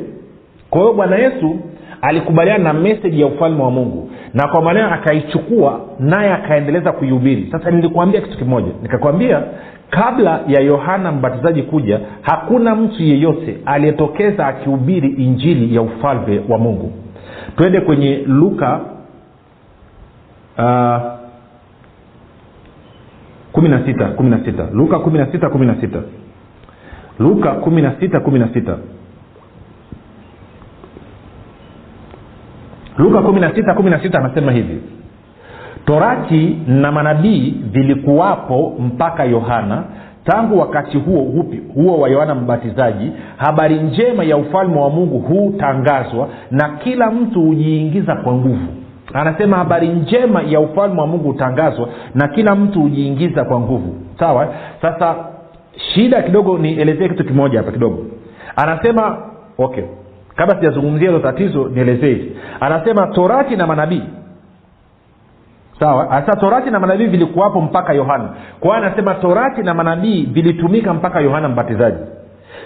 Kwa 0.69 0.81
hiyo 0.81 0.93
bwana 0.93 1.15
yesu 1.15 1.59
alikubaliana 2.01 2.63
na 2.63 2.73
meseji 2.79 3.21
ya 3.21 3.27
ufalme 3.27 3.63
wa 3.63 3.71
mungu. 3.71 4.09
Na 4.33 4.47
kwa 4.47 4.61
maneno 4.61 4.93
akaichukua 4.93 5.79
naye 5.99 6.33
akaendeleza 6.33 6.91
kuihubiri. 6.91 7.47
Sasa 7.51 7.71
nilikuambia 7.71 8.21
kitu 8.21 8.37
kimoja. 8.37 8.71
Nikakwambia 8.81 9.43
kabla 9.89 10.39
ya 10.47 10.59
yohana 10.61 11.11
mbatizaji 11.11 11.63
kuja 11.63 11.99
hakuna 12.21 12.75
mtu 12.75 13.03
yeyote 13.03 13.57
aliyetokeza 13.65 14.47
akihubiri 14.47 15.09
injili 15.09 15.75
ya 15.75 15.81
ufalme 15.81 16.41
wa 16.49 16.57
mungu. 16.57 16.91
Twende 17.57 17.81
kwenye 17.81 18.15
luka 18.27 18.79
uh, 20.57 20.63
16 23.53 24.73
luka 24.73 24.97
16 24.97 26.01
luka 27.19 27.49
16 27.53 28.19
16 28.19 28.75
luka 32.97 33.21
kumi 33.21 33.39
na 33.39 33.55
sita 33.55 33.73
kumi 33.73 33.89
na 33.89 33.99
sita 33.99 34.19
16 34.19 34.25
anasema 34.25 34.51
hivi. 34.51 34.81
Torati 35.85 36.57
na 36.67 36.91
manabii 36.91 37.55
vilikuwapo 37.71 38.73
mpaka 38.79 39.23
yohana. 39.23 39.83
Tangu 40.25 40.59
wakati 40.59 40.97
huo 40.97 41.21
upi 41.21 41.57
huo 41.75 41.99
wa 41.99 42.09
yohana 42.09 42.35
mbatizaji 42.35 43.11
habari 43.37 43.75
njema 43.75 44.23
ya 44.23 44.37
ufalme 44.37 44.79
wa 44.79 44.89
mungu 44.89 45.19
hutangazwa 45.19 46.27
na 46.51 46.69
kila 46.69 47.11
mtu 47.11 47.41
hujiingiza 47.41 48.15
kwa 48.15 48.33
nguvu. 48.33 48.67
Anasema 49.13 49.57
habari 49.57 49.87
njema 49.87 50.41
ya 50.41 50.59
ufalme 50.59 51.01
wa 51.01 51.07
mungu 51.07 51.27
hutangazwa 51.31 51.89
na 52.15 52.27
kila 52.27 52.55
mtu 52.55 52.81
hujiingiza 52.81 53.45
kwa 53.45 53.59
nguvu. 53.59 53.95
Sawa? 54.19 54.47
Sasa 54.81 55.15
shida 55.93 56.21
kidogo 56.21 56.57
nielezee 56.57 57.09
kitu 57.09 57.25
kimoja 57.25 57.57
hapa 57.59 57.71
kidogo. 57.71 58.05
Anasema 58.55 59.17
okay 59.57 59.83
kabla 60.35 60.55
sijazungumzia 60.55 61.07
hilo 61.07 61.19
tatizo 61.19 61.69
nielezee. 61.73 62.21
Anasema 62.59 63.07
torati 63.07 63.55
na 63.55 63.67
manabii. 63.67 64.03
Sawa? 65.79 66.07
Sasa 66.09 66.35
torati 66.39 66.69
na 66.71 66.79
manabii 66.79 67.05
vilikuwapo 67.05 67.61
mpaka 67.61 67.93
yohana. 67.93 68.29
Kwa 68.59 68.75
hiyo 68.75 68.87
anasema 68.87 69.15
torati 69.15 69.63
na 69.63 69.73
manabii 69.73 70.23
vilitumika 70.25 70.93
mpaka 70.93 71.19
yohana 71.19 71.49
mbatizaji. 71.49 71.97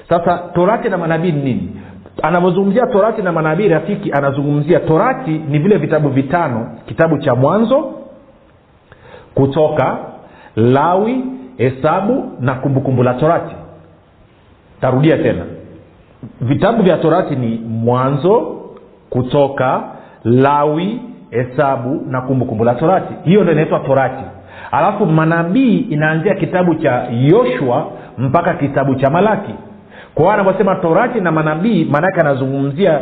Sasa 0.10 0.38
torati 0.38 0.90
na 0.90 0.98
manabii 0.98 1.32
ni 1.32 1.42
nini? 1.44 1.82
Anavyozungumzia 2.24 2.88
torati 2.88 3.22
na 3.22 3.32
manabii 3.32 3.68
rafiki 3.68 4.12
anazungumzia 4.12 4.80
torati 4.80 5.32
ni 5.32 5.60
vile 5.60 5.78
vitabu 5.78 6.10
vitano. 6.10 6.72
Kitabu 6.86 7.18
cha 7.18 7.36
mwanzo 7.36 7.92
kutoka 9.36 9.98
lawi 10.56 11.24
hesabu 11.58 12.32
na 12.40 12.54
kumbukumbu 12.54 13.04
la 13.04 13.14
torati. 13.14 13.56
Tarudia 14.82 15.18
tena 15.18 15.44
vitabu 16.42 16.84
vya 16.84 16.98
torati 16.98 17.36
ni 17.36 17.62
mwanzo 17.70 18.56
kutoka 19.10 19.82
lawi 20.24 21.02
hesabu 21.32 22.02
na 22.08 22.22
kumbukumbu 22.22 22.64
la 22.64 22.76
torati. 22.76 23.14
Hiyo 23.24 23.44
ndo 23.44 23.52
inaitwa 23.52 23.80
torati. 23.80 24.24
Alafu 24.72 25.06
manabii 25.06 25.78
inaanzia 25.78 26.36
kitabu 26.36 26.76
cha 26.76 27.04
yoshua 27.12 27.86
mpaka 28.18 28.54
kitabu 28.54 28.96
cha 28.96 29.10
malaki. 29.10 29.54
Kwa 30.16 30.34
anavyosema 30.34 30.76
torati 30.76 31.22
na 31.22 31.32
manabii 31.32 31.86
maanake 31.92 32.20
anazungumzia 32.22 33.00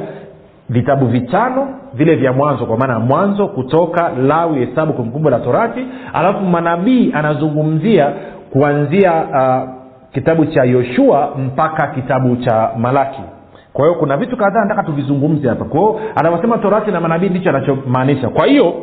vitabu 0.69 1.05
vitano 1.05 1.67
vile 1.93 2.15
vya 2.15 2.33
mwanzo 2.33 2.65
kwa 2.65 2.77
maana 2.77 2.99
mwanzo 2.99 3.47
kutoka 3.47 4.09
lawi 4.09 4.65
hesabu 4.65 4.93
kumbukumbu 4.93 5.29
la 5.29 5.39
torati. 5.39 5.85
Alafu 6.13 6.41
manabii 6.45 7.11
anazungumzia 7.13 8.11
kuanzia 8.51 9.13
uh, 9.13 9.82
kitabu 10.13 10.45
cha 10.45 10.63
yoshua 10.63 11.35
mpaka 11.37 11.87
kitabu 11.87 12.35
cha 12.35 12.69
malaki. 12.77 13.21
Kwa 13.73 13.85
hiyo 13.87 13.99
kuna 13.99 14.17
vitu 14.17 14.37
kadhaa 14.37 14.61
nataka 14.61 14.83
tuvizungumze 14.83 15.49
hapa. 15.49 15.65
Kwao 15.65 15.99
anavyosema 16.15 16.57
torati 16.57 16.91
na 16.91 17.01
manabii 17.01 17.29
ndicho 17.29 17.49
anachomaanisha. 17.49 18.29
Kwa 18.29 18.45
hiyo 18.45 18.73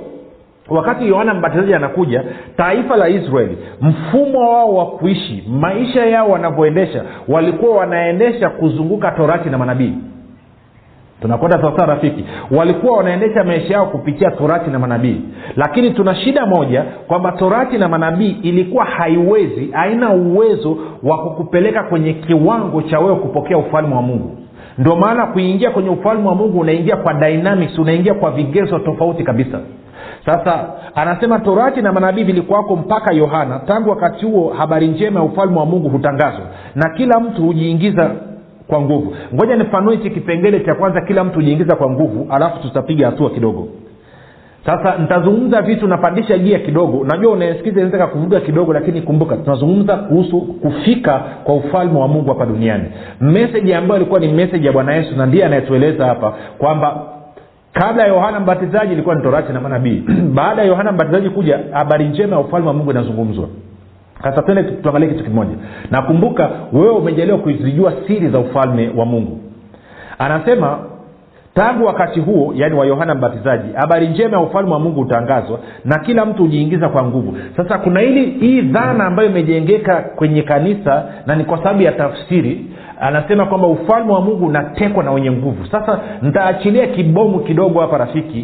wakati 0.68 1.08
yohana 1.08 1.34
mbatizaji 1.34 1.74
anakuja 1.74 2.24
taifa 2.56 2.96
la 2.96 3.08
israeli 3.08 3.58
mfumo 3.80 4.50
wao 4.52 4.74
wa 4.74 4.86
kuishi 4.86 5.44
maisha 5.60 6.06
yao 6.06 6.30
wanavyoendesha 6.30 7.02
walikuwa 7.28 7.76
wanaendesha 7.76 8.50
kuzunguka 8.50 9.10
torati 9.10 9.50
na 9.50 9.58
manabii 9.58 9.94
tunakwenda 11.20 11.60
sawasawa 11.60 11.86
rafiki? 11.94 12.24
Walikuwa 12.50 12.96
wanaendesha 12.98 13.44
maisha 13.44 13.74
yao 13.74 13.86
kupitia 13.86 14.30
torati 14.30 14.70
na 14.70 14.78
manabii. 14.78 15.20
Lakini 15.56 15.90
tuna 15.90 16.14
shida 16.14 16.46
moja 16.46 16.82
kwamba 17.06 17.32
torati 17.32 17.78
na 17.78 17.88
manabii 17.88 18.36
ilikuwa 18.42 18.84
haiwezi 18.84 19.70
haina 19.72 20.10
uwezo 20.10 20.76
wa 21.02 21.18
kukupeleka 21.18 21.82
kwenye 21.82 22.12
kiwango 22.12 22.82
cha 22.82 22.98
wewe 23.00 23.16
kupokea 23.16 23.58
ufalme 23.58 23.94
wa 23.94 24.02
mungu. 24.02 24.36
Ndio 24.78 24.96
maana 24.96 25.26
kuingia 25.26 25.70
kwenye 25.70 25.88
ufalme 25.90 26.28
wa 26.28 26.34
mungu 26.34 26.58
unaingia 26.60 26.96
kwa 26.96 27.14
dynamics 27.14 27.78
unaingia 27.78 28.14
kwa 28.14 28.30
vigezo 28.30 28.78
tofauti 28.78 29.22
kabisa. 29.24 29.58
Sasa 30.26 30.64
anasema 30.94 31.38
torati 31.38 31.82
na 31.82 31.92
manabii 31.92 32.24
vilikuwako 32.24 32.76
mpaka 32.76 33.14
yohana. 33.14 33.58
Tangu 33.66 33.90
wakati 33.90 34.26
huo 34.26 34.52
habari 34.58 34.86
njema 34.88 35.20
ya 35.20 35.26
ufalme 35.26 35.58
wa 35.58 35.66
mungu 35.66 35.88
hutangazwa. 35.88 36.44
Na 36.74 36.90
kila 36.96 37.20
mtu 37.20 37.42
hujiingiza 37.42 38.10
kwa 38.70 38.80
nguvu. 38.80 39.14
Ngoja 39.34 39.56
nifanue 39.56 39.96
hichi 39.96 40.10
kipengele 40.10 40.60
cha 40.60 40.74
kwanza 40.74 41.00
kila 41.00 41.24
mtu 41.24 41.38
ujiingiza 41.38 41.76
kwa 41.76 41.90
nguvu 41.90 42.26
alafu 42.30 42.58
tutapiga 42.62 43.06
hatua 43.06 43.30
kidogo. 43.30 43.68
Sasa 44.66 44.98
nitazungumza 44.98 45.62
vitu 45.62 45.86
napandisha 45.88 46.38
gia 46.38 46.58
kidogo. 46.58 47.04
Najua 47.04 47.32
unasikiza 47.32 47.80
inaweza 47.80 48.06
kuvuga 48.06 48.40
kidogo 48.40 48.72
lakini 48.72 49.02
kumbuka 49.02 49.36
tunazungumza 49.36 49.96
kuhusu 49.96 50.40
kufika 50.40 51.22
kwa 51.44 51.54
ufalme 51.54 51.98
wa 52.00 52.08
mungu 52.08 52.28
hapa 52.28 52.46
duniani. 52.46 52.84
Meseji 53.20 53.74
ambayo 53.74 54.00
ilikuwa 54.00 54.20
ni 54.20 54.28
meseji 54.28 54.66
ya 54.66 54.72
bwana 54.72 54.94
yesu 54.94 55.16
na 55.16 55.26
ndiye 55.26 55.44
anayetueleza 55.44 56.06
hapa 56.06 56.34
kwamba 56.58 57.02
kabla 57.72 58.02
ya 58.02 58.08
yohana 58.08 58.40
mbatizaji 58.40 58.92
ilikuwa 58.92 59.14
ni 59.14 59.22
torati 59.22 59.52
na 59.52 59.60
manabii. 59.60 60.02
Baada 60.34 60.62
ya 60.62 60.68
yohana 60.68 60.92
mbatizaji 60.92 61.30
kuja 61.30 61.60
habari 61.72 62.08
njema 62.08 62.36
ya 62.36 62.42
ufalme 62.42 62.68
wa 62.68 62.74
mungu 62.74 62.90
inazungumzwa 62.90 63.48
sasa 64.22 64.42
tende 64.42 64.62
tuangalie 64.62 65.08
kitu 65.08 65.24
kimoja. 65.24 65.54
Nakumbuka 65.90 66.50
wewe 66.72 66.90
umejaliwa 66.90 67.38
kuzijua 67.38 67.92
siri 68.06 68.28
za 68.28 68.38
ufalme 68.38 68.90
wa 68.96 69.04
mungu. 69.04 69.40
Anasema 70.18 70.78
tangu 71.54 71.84
wakati 71.84 72.20
huo 72.20 72.52
yaani 72.56 72.74
wa 72.74 72.86
yohana 72.86 73.14
mbatizaji 73.14 73.72
habari 73.74 74.08
njema 74.08 74.36
ya 74.36 74.42
ufalme 74.42 74.72
wa 74.72 74.78
mungu 74.78 75.00
hutangazwa 75.02 75.58
na 75.84 75.98
kila 75.98 76.24
mtu 76.24 76.42
hujiingiza 76.42 76.88
kwa 76.88 77.02
nguvu. 77.04 77.36
Sasa 77.56 77.78
kuna 77.78 78.00
hili 78.00 78.24
hii 78.30 78.60
dhana 78.62 79.04
ambayo 79.04 79.28
imejengeka 79.28 79.96
kwenye 79.96 80.42
kanisa 80.42 81.04
na 81.26 81.36
ni 81.36 81.44
kwa 81.44 81.58
sababu 81.58 81.82
ya 81.82 81.92
tafsiri 81.92 82.66
anasema 83.00 83.46
kwamba 83.46 83.66
ufalme 83.66 84.12
wa 84.12 84.20
mungu 84.20 84.46
unatekwa 84.46 85.04
na 85.04 85.10
wenye 85.12 85.30
nguvu. 85.30 85.66
Sasa 85.66 86.00
nitaachilia 86.22 86.86
kibomu 86.86 87.38
kidogo 87.40 87.80
hapa 87.80 87.98
rafiki 87.98 88.42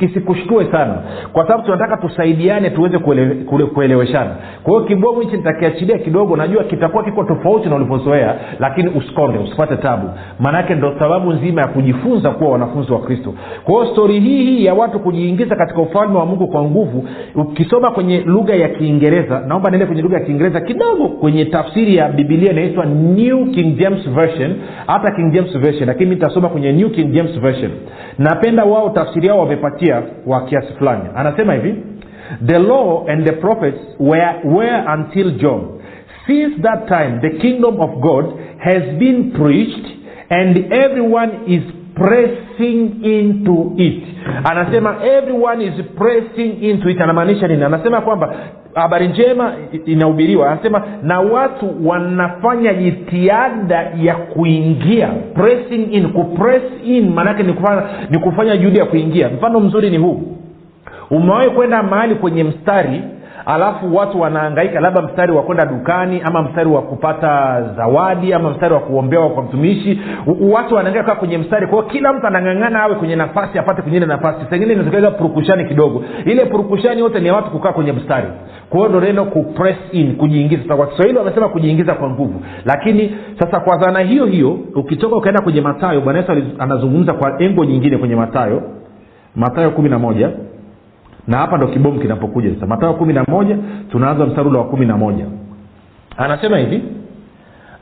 kisikushtue 0.00 0.66
sana. 0.72 0.94
Kwa 1.32 1.46
sababu 1.46 1.64
tunataka 1.64 1.96
tusaidiane 1.96 2.70
tuweze 2.70 2.98
kuele, 2.98 3.34
kule, 3.34 3.64
kueleweshana. 3.66 4.30
Kwa 4.62 4.72
hiyo 4.74 4.84
kibomu 4.84 5.20
hichi 5.20 5.36
nitakiachilia 5.36 5.98
kidogo. 5.98 6.36
Najua 6.36 6.64
kitakuwa 6.64 7.04
kiko 7.04 7.24
tofauti 7.24 7.68
na 7.68 7.76
ulivyozoea 7.76 8.34
lakini 8.58 8.88
usikonde 8.90 9.38
usipate 9.38 9.76
tabu. 9.76 10.10
Maanaake 10.40 10.74
ndo 10.74 10.94
sababu 10.98 11.32
nzima 11.32 11.60
ya 11.60 11.68
kujifunza 11.68 12.30
kuwa 12.30 12.50
wanafunzi 12.50 12.92
wa 12.92 12.98
kristo. 13.00 13.34
Kwa 13.64 13.74
hiyo 13.74 13.92
stori 13.94 14.20
hii 14.20 14.44
hii 14.44 14.64
ya 14.64 14.74
watu 14.74 15.00
kujiingiza 15.00 15.56
katika 15.56 15.80
ufalme 15.80 16.18
wa 16.18 16.26
mungu 16.26 16.46
kwa 16.48 16.62
nguvu 16.64 17.08
ukisoma 17.34 17.90
kwenye 17.90 18.20
lugha 18.20 18.54
ya 18.54 18.68
kiingereza 18.68 19.40
naomba 19.46 19.70
niende 19.70 19.86
kwenye 19.86 20.02
lugha 20.02 20.16
ya 20.18 20.24
kiingereza 20.24 20.60
kidogo 20.60 21.08
kwenye 21.08 21.44
tafsiri 21.44 21.96
ya 21.96 22.08
bibilia 22.08 22.52
inaitwa 22.52 22.84
new 22.86 23.46
king 23.46 23.69
james 23.76 24.08
version 24.08 24.56
hata 24.86 25.10
king 25.10 25.32
james 25.32 25.58
version 25.58 25.86
lakini 25.88 26.10
nitasoma 26.10 26.48
kwenye 26.48 26.72
new 26.72 26.90
king 26.90 27.12
james 27.12 27.40
version. 27.40 27.70
Napenda 28.18 28.64
wao 28.64 28.90
tafsiri 28.90 29.26
yao 29.26 29.38
wamepatia 29.38 30.02
wa 30.26 30.44
kiasi 30.44 30.72
fulani. 30.72 31.02
Anasema 31.16 31.54
hivi 31.54 31.74
the 32.46 32.58
law 32.58 33.04
and 33.10 33.24
the 33.26 33.32
prophets 33.32 33.78
were, 34.00 34.34
were 34.44 34.82
until 34.94 35.30
john. 35.30 35.60
Since 36.26 36.62
that 36.62 36.88
time 36.88 37.18
the 37.20 37.30
kingdom 37.38 37.80
of 37.80 37.90
god 38.00 38.24
has 38.58 38.82
been 38.98 39.30
preached 39.32 39.86
and 40.28 40.72
everyone 40.72 41.30
is 41.46 41.62
pressing 41.94 43.04
into 43.04 43.72
it. 43.76 44.02
Anasema 44.44 44.96
everyone 45.04 45.64
is 45.64 45.74
pressing 45.98 46.62
into 46.62 46.88
it. 46.88 47.00
Anamaanisha 47.00 47.48
nini? 47.48 47.64
Anasema 47.64 48.00
kwamba 48.00 48.34
habari 48.74 49.08
njema 49.08 49.52
inahubiriwa. 49.86 50.50
Anasema 50.50 50.82
na 51.02 51.20
watu 51.20 51.88
wanafanya 51.88 52.74
jitihada 52.74 53.92
ya 54.02 54.14
kuingia 54.14 55.08
pressing 55.34 55.82
in 55.92 56.08
kupress 56.08 56.62
in 56.84 57.10
maanake 57.14 57.42
ni 57.42 57.52
kufanya, 57.52 57.82
ni 58.10 58.58
juhudi 58.58 58.78
ya 58.78 58.84
kuingia. 58.84 59.28
Mfano 59.28 59.60
mzuri 59.60 59.90
ni 59.90 59.96
huu. 59.98 60.22
Umewahi 61.10 61.50
kwenda 61.50 61.82
mahali 61.82 62.14
kwenye 62.14 62.44
mstari 62.44 63.02
alafu 63.46 63.96
watu 63.96 64.20
wanaangaika 64.20 64.80
labda 64.80 65.02
mstari 65.02 65.32
wa 65.32 65.42
kwenda 65.42 65.66
dukani 65.66 66.20
ama 66.24 66.42
mstari 66.42 66.68
wa 66.70 66.82
kupata 66.82 67.62
zawadi 67.76 68.32
ama 68.34 68.50
mstari 68.50 68.74
wa 68.74 68.80
kuombewa 68.80 69.30
kwa 69.30 69.42
mtumishi. 69.42 70.00
Watu 70.40 70.74
wanaangaika 70.74 71.14
kwenye 71.14 71.38
mstari. 71.38 71.66
Kwao 71.66 71.82
kila 71.82 72.12
mtu 72.12 72.26
anang'ang'ana 72.26 72.82
awe 72.82 72.94
kwenye 72.94 73.16
nafasi 73.16 73.58
apate 73.58 73.82
kwenye 73.82 73.96
ile 73.96 74.06
nafasi 74.06 74.38
sengine 74.50 74.72
inatokeza 74.72 75.10
purukushani 75.10 75.64
kidogo. 75.64 76.04
Ile 76.24 76.44
purukushani 76.44 77.00
yote 77.00 77.20
ni 77.20 77.26
ya 77.26 77.34
watu 77.34 77.50
kukaa 77.50 77.72
kwenye 77.72 77.92
mstari. 77.92 78.26
Kwa 78.70 78.78
hiyo 78.78 78.88
ndo 78.88 79.00
neno 79.00 79.24
kupress 79.24 79.76
in 79.92 80.16
kujiingiza. 80.16 80.62
Sasa 80.62 80.76
kwa 80.76 80.86
kiswahili 80.86 81.18
wamesema 81.18 81.48
kujiingiza 81.48 81.94
kwa 81.94 82.10
nguvu. 82.10 82.42
Lakini 82.64 83.16
sasa 83.38 83.60
kwa 83.60 83.76
dhana 83.76 84.00
hiyo 84.00 84.26
hiyo 84.26 84.58
ukitoka 84.74 85.16
ukaenda 85.16 85.42
kwenye 85.42 85.60
matayo 85.60 86.00
bwana 86.00 86.18
yesu 86.18 86.32
anazungumza 86.58 87.12
kwa 87.12 87.42
engo 87.42 87.64
nyingine 87.64 87.98
kwenye 87.98 88.16
matayo 88.16 88.62
matayo 89.36 89.70
kumi 89.70 89.88
na 89.88 89.98
moja 89.98 90.30
na 91.28 91.38
hapa 91.38 91.56
ndo 91.56 91.66
kibomu 91.66 92.00
kinapokuja 92.00 92.54
sasa. 92.54 92.66
Matayo 92.66 92.92
kumi 92.94 93.12
na 93.12 93.24
moja 93.24 93.56
tunaanza 93.90 94.26
mstari 94.26 94.48
wa 94.48 94.64
kumi 94.64 94.86
na 94.86 94.96
moja. 94.96 95.24
Anasema 96.16 96.58
hivi 96.58 96.82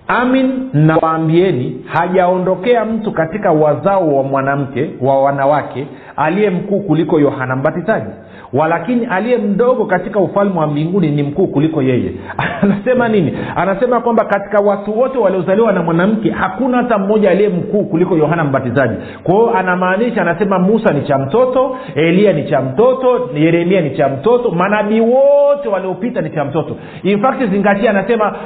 amin 0.09 0.71
nawaambieni 0.73 1.85
hajaondokea 1.87 2.85
mtu 2.85 3.13
katika 3.13 3.53
wazao 3.53 4.17
wa 4.17 4.23
mwanamke 4.23 4.91
wa 5.01 5.23
wanawake 5.23 5.87
aliye 6.17 6.51
mkuu 6.51 6.81
kuliko 6.81 7.21
yohana 7.21 7.57
mbatizaji 7.57 8.11
walakini 8.53 9.07
aliye 9.07 9.39
mdogo 9.39 9.85
katika 9.85 10.21
ufalme 10.21 10.61
wa 10.61 10.67
mbinguni 10.67 11.11
ni 11.11 11.23
mkuu 11.23 11.47
kuliko 11.47 11.83
yeye. 11.83 12.13
Anasema 12.63 13.09
nini? 13.09 13.39
Anasema 13.57 14.01
kwamba 14.01 14.25
katika 14.25 14.59
watu 14.65 14.99
wote 14.99 15.19
waliozaliwa 15.19 15.73
na 15.73 15.83
mwanamke 15.83 16.31
hakuna 16.31 16.77
hata 16.77 16.99
mmoja 16.99 17.31
aliye 17.31 17.49
mkuu 17.49 17.85
kuliko 17.85 18.17
yohana 18.17 18.45
mbatizaji. 18.45 18.95
Kwa 19.23 19.55
anamaanisha 19.55 20.23
anasema 20.23 20.59
musa 20.59 20.93
ni 20.95 21.03
cha 21.03 21.19
mtoto 21.19 21.77
eliya 21.95 22.33
ni 22.33 22.45
cha 22.51 22.61
mtoto 22.61 23.31
yeremia 23.35 23.81
ni 23.81 23.91
cha 23.97 24.09
mtoto 24.09 24.51
manabii 24.51 25.01
wote 25.01 25.69
waliopita 25.69 26.21
ni 26.21 26.31
cha 26.31 26.45
mtoto. 26.45 26.77
In 27.03 27.23
fact 27.23 27.45
zingatia 27.51 27.91
anasema 27.91 28.37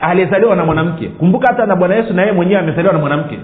aliyezaliwa 0.00 0.56
na 0.56 0.64
mwanamke. 0.64 1.08
Kumbuka 1.08 1.46
hata 1.52 1.66
na 1.66 1.76
bwana 1.76 1.94
yesu 1.94 2.14
na 2.14 2.22
yeye 2.22 2.34
mwenyewe 2.34 2.60
amezaliwa 2.60 2.92
na 2.92 2.98
mwanamke 2.98 3.38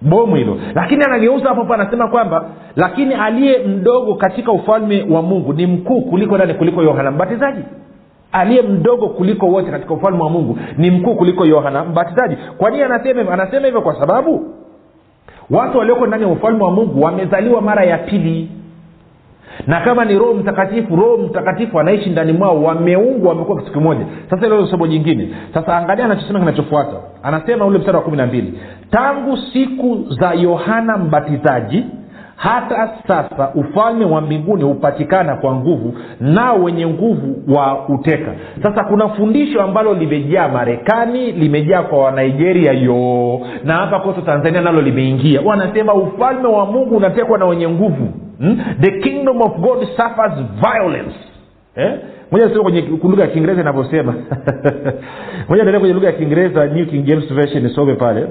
bomu 0.00 0.36
hilo. 0.36 0.56
Lakini 0.74 1.04
anageuza 1.04 1.48
hapo 1.48 1.60
hapo 1.60 1.74
anasema 1.74 2.08
kwamba 2.08 2.44
lakini 2.76 3.14
aliye 3.14 3.58
mdogo 3.58 4.14
katika 4.14 4.52
ufalme 4.52 5.06
wa 5.10 5.22
mungu 5.22 5.52
ni 5.52 5.66
mkuu 5.66 6.00
kuliko 6.00 6.38
nani? 6.38 6.54
Kuliko 6.54 6.82
yohana 6.82 7.10
mbatizaji. 7.10 7.62
Aliye 8.32 8.62
mdogo 8.62 9.08
kuliko 9.08 9.46
wote 9.46 9.70
katika 9.70 9.94
ufalme 9.94 10.22
wa 10.22 10.30
mungu 10.30 10.58
ni 10.78 10.90
mkuu 10.90 11.14
kuliko 11.14 11.44
yohana 11.44 11.84
mbatizaji. 11.84 12.36
Kwa 12.58 12.70
nini 12.70 12.82
anasema 12.82 13.20
hivyo 13.20 13.32
anasema 13.32 13.66
hivyo 13.66 13.80
kwa 13.82 14.00
sababu 14.00 14.54
watu 15.50 15.78
walioko 15.78 16.06
ndani 16.06 16.22
ya 16.22 16.28
ufalme 16.28 16.64
wa 16.64 16.70
mungu 16.70 17.02
wamezaliwa 17.02 17.60
mara 17.62 17.84
ya 17.84 17.98
pili 17.98 18.50
na 19.66 19.80
kama 19.80 20.04
ni 20.04 20.18
roho 20.18 20.34
mtakatifu 20.34 20.96
roho 20.96 21.16
mtakatifu 21.16 21.80
anaishi 21.80 22.10
ndani 22.10 22.32
mwao 22.32 22.62
wameungwa 22.62 23.28
wamekuwa 23.28 23.58
kitu 23.60 23.72
kimoja. 23.72 24.06
Sasa 24.30 24.46
ilo 24.46 24.66
somo 24.66 24.86
jingine. 24.86 25.28
Sasa 25.54 25.76
angalia 25.76 26.04
anachosema 26.04 26.38
kinachofuata. 26.38 26.96
Anasema 27.22 27.66
ule 27.66 27.78
mstari 27.78 27.96
wa 27.96 28.02
kumi 28.02 28.16
na 28.16 28.26
mbili. 28.26 28.60
Tangu 28.90 29.36
siku 29.52 30.04
za 30.20 30.32
yohana 30.34 30.96
mbatizaji 30.96 31.84
hata 32.40 32.90
sasa 33.08 33.50
ufalme 33.54 34.04
wa 34.04 34.20
mbinguni 34.20 34.64
hupatikana 34.64 35.36
kwa 35.36 35.54
nguvu 35.54 35.94
nao 36.20 36.62
wenye 36.62 36.86
nguvu 36.86 37.54
wa 37.54 37.88
uteka 37.88 38.34
sasa 38.62 38.84
kuna 38.84 39.08
fundisho 39.08 39.62
ambalo 39.62 39.94
limejaa 39.94 40.48
marekani 40.48 41.32
limejaa 41.32 41.82
kwa 41.82 41.98
wanigeria 41.98 42.72
yoo 42.72 43.40
na 43.64 43.74
hapa 43.74 44.00
kote 44.00 44.22
tanzania 44.22 44.60
nalo 44.60 44.80
limeingia. 44.80 45.40
Wanasema 45.40 45.94
ufalme 45.94 46.48
wa 46.48 46.66
mungu 46.66 46.96
unatekwa 46.96 47.38
na 47.38 47.46
wenye 47.46 47.68
nguvu. 47.68 48.08
Hmm? 48.38 48.60
the 48.80 48.90
kingdom 48.90 49.42
of 49.42 49.56
god 49.56 49.86
suffers 49.96 50.32
violence. 50.60 51.16
Eh? 51.76 51.92
moja 52.30 52.48
sema 52.48 52.62
kwenye 52.62 52.80
lugha 53.02 53.22
ya 53.22 53.28
kiingereza 53.28 53.60
inavyosema. 53.60 54.14
Moja 55.48 55.60
endelea 55.62 55.80
kwenye 55.80 55.94
lugha 55.94 56.06
ya 56.06 56.12
kiingereza 56.12 56.66
new 56.66 56.86
king 56.86 57.04
james 57.04 57.34
version 57.34 57.66
isome 57.66 57.94
pale 57.94 58.26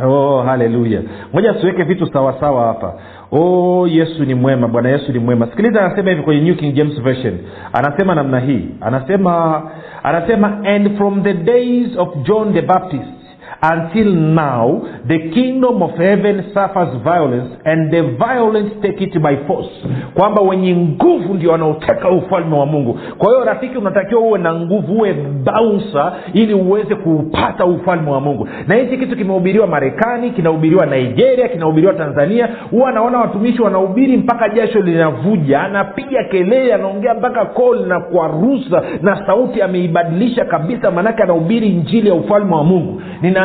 oh 0.00 0.42
haleluya 0.42 1.02
moja 1.32 1.54
siweke 1.60 1.82
vitu 1.82 2.06
sawasawa 2.12 2.66
hapa. 2.66 2.94
Oh 3.32 3.86
yesu 3.88 4.24
ni 4.24 4.34
mwema 4.34 4.68
bwana 4.68 4.88
yesu 4.88 5.12
ni 5.12 5.18
mwema. 5.18 5.46
Sikiliza 5.46 5.84
anasema 5.84 6.10
hivi 6.10 6.22
kwenye 6.22 6.40
new 6.40 6.54
king 6.54 6.74
james 6.74 7.00
version. 7.02 7.38
Anasema 7.72 8.14
namna 8.14 8.40
hii. 8.40 8.68
Anasema 8.80 9.62
anasema 10.02 10.46
and 10.64 10.96
from 10.96 11.22
the 11.22 11.34
days 11.34 11.96
of 11.98 12.08
john 12.22 12.52
the 12.54 12.62
baptist 12.62 13.21
until 13.62 14.12
now 14.12 14.82
the 15.06 15.30
kingdom 15.34 15.82
of 15.82 15.90
heaven 15.96 16.50
suffers 16.52 16.90
violence 17.04 17.54
and 17.64 17.92
the 17.92 18.16
violence 18.18 18.74
take 18.82 19.00
it 19.00 19.14
by 19.22 19.36
force. 19.46 19.70
Kwamba 20.14 20.42
wenye 20.42 20.76
nguvu 20.76 21.34
ndio 21.34 21.50
wanaoteka 21.52 22.10
ufalme 22.10 22.56
wa 22.56 22.66
mungu. 22.66 22.98
Kwa 23.18 23.28
hiyo 23.32 23.44
rafiki 23.44 23.78
unatakiwa 23.78 24.20
uwe 24.20 24.38
na 24.38 24.54
nguvu 24.54 24.92
uwe 24.92 25.12
bausa 25.44 26.12
ili 26.32 26.54
uweze 26.54 26.94
kuupata 26.94 27.64
ufalme 27.66 28.10
wa 28.10 28.20
mungu. 28.20 28.48
Na 28.68 28.74
hichi 28.74 28.96
kitu 28.96 29.16
kimehubiriwa 29.16 29.66
marekani 29.66 30.30
kinahubiriwa 30.30 30.86
nigeria 30.86 31.48
kinahubiriwa 31.48 31.94
tanzania. 31.94 32.48
Huwa 32.70 32.88
anaona 32.88 33.18
watumishi 33.18 33.62
wanahubiri 33.62 34.16
mpaka 34.16 34.48
jasho 34.48 34.80
linavuja. 34.80 35.60
Anapiga 35.60 36.24
kelele 36.24 36.74
anaongea 36.74 37.14
mpaka 37.14 37.44
koo 37.44 37.74
na 37.74 38.00
kwa 38.00 38.26
rusa 38.28 38.82
na 39.02 39.26
sauti 39.26 39.62
ameibadilisha 39.62 40.44
kabisa. 40.44 40.90
Maanake 40.90 41.22
anahubiri 41.22 41.68
njili 41.68 42.08
ya 42.08 42.14
ufalme 42.14 42.54
wa 42.54 42.64
mungu 42.64 43.02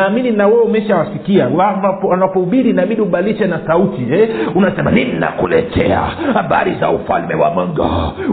ninaamini 0.10 0.32
na 0.38 0.48
wewe 0.48 0.62
umeshawasikia. 0.62 1.48
Wanapohubiri 2.04 2.70
inabidi 2.70 3.02
ubadilishe 3.02 3.48
na 3.48 3.60
sauti 3.68 4.08
eh? 4.14 4.30
unasema 4.56 4.92
ninakuletea 4.92 6.00
habari 6.34 6.76
za 6.80 6.90
ufalme 6.90 7.36
wa 7.36 7.50
mungu. 7.52 7.86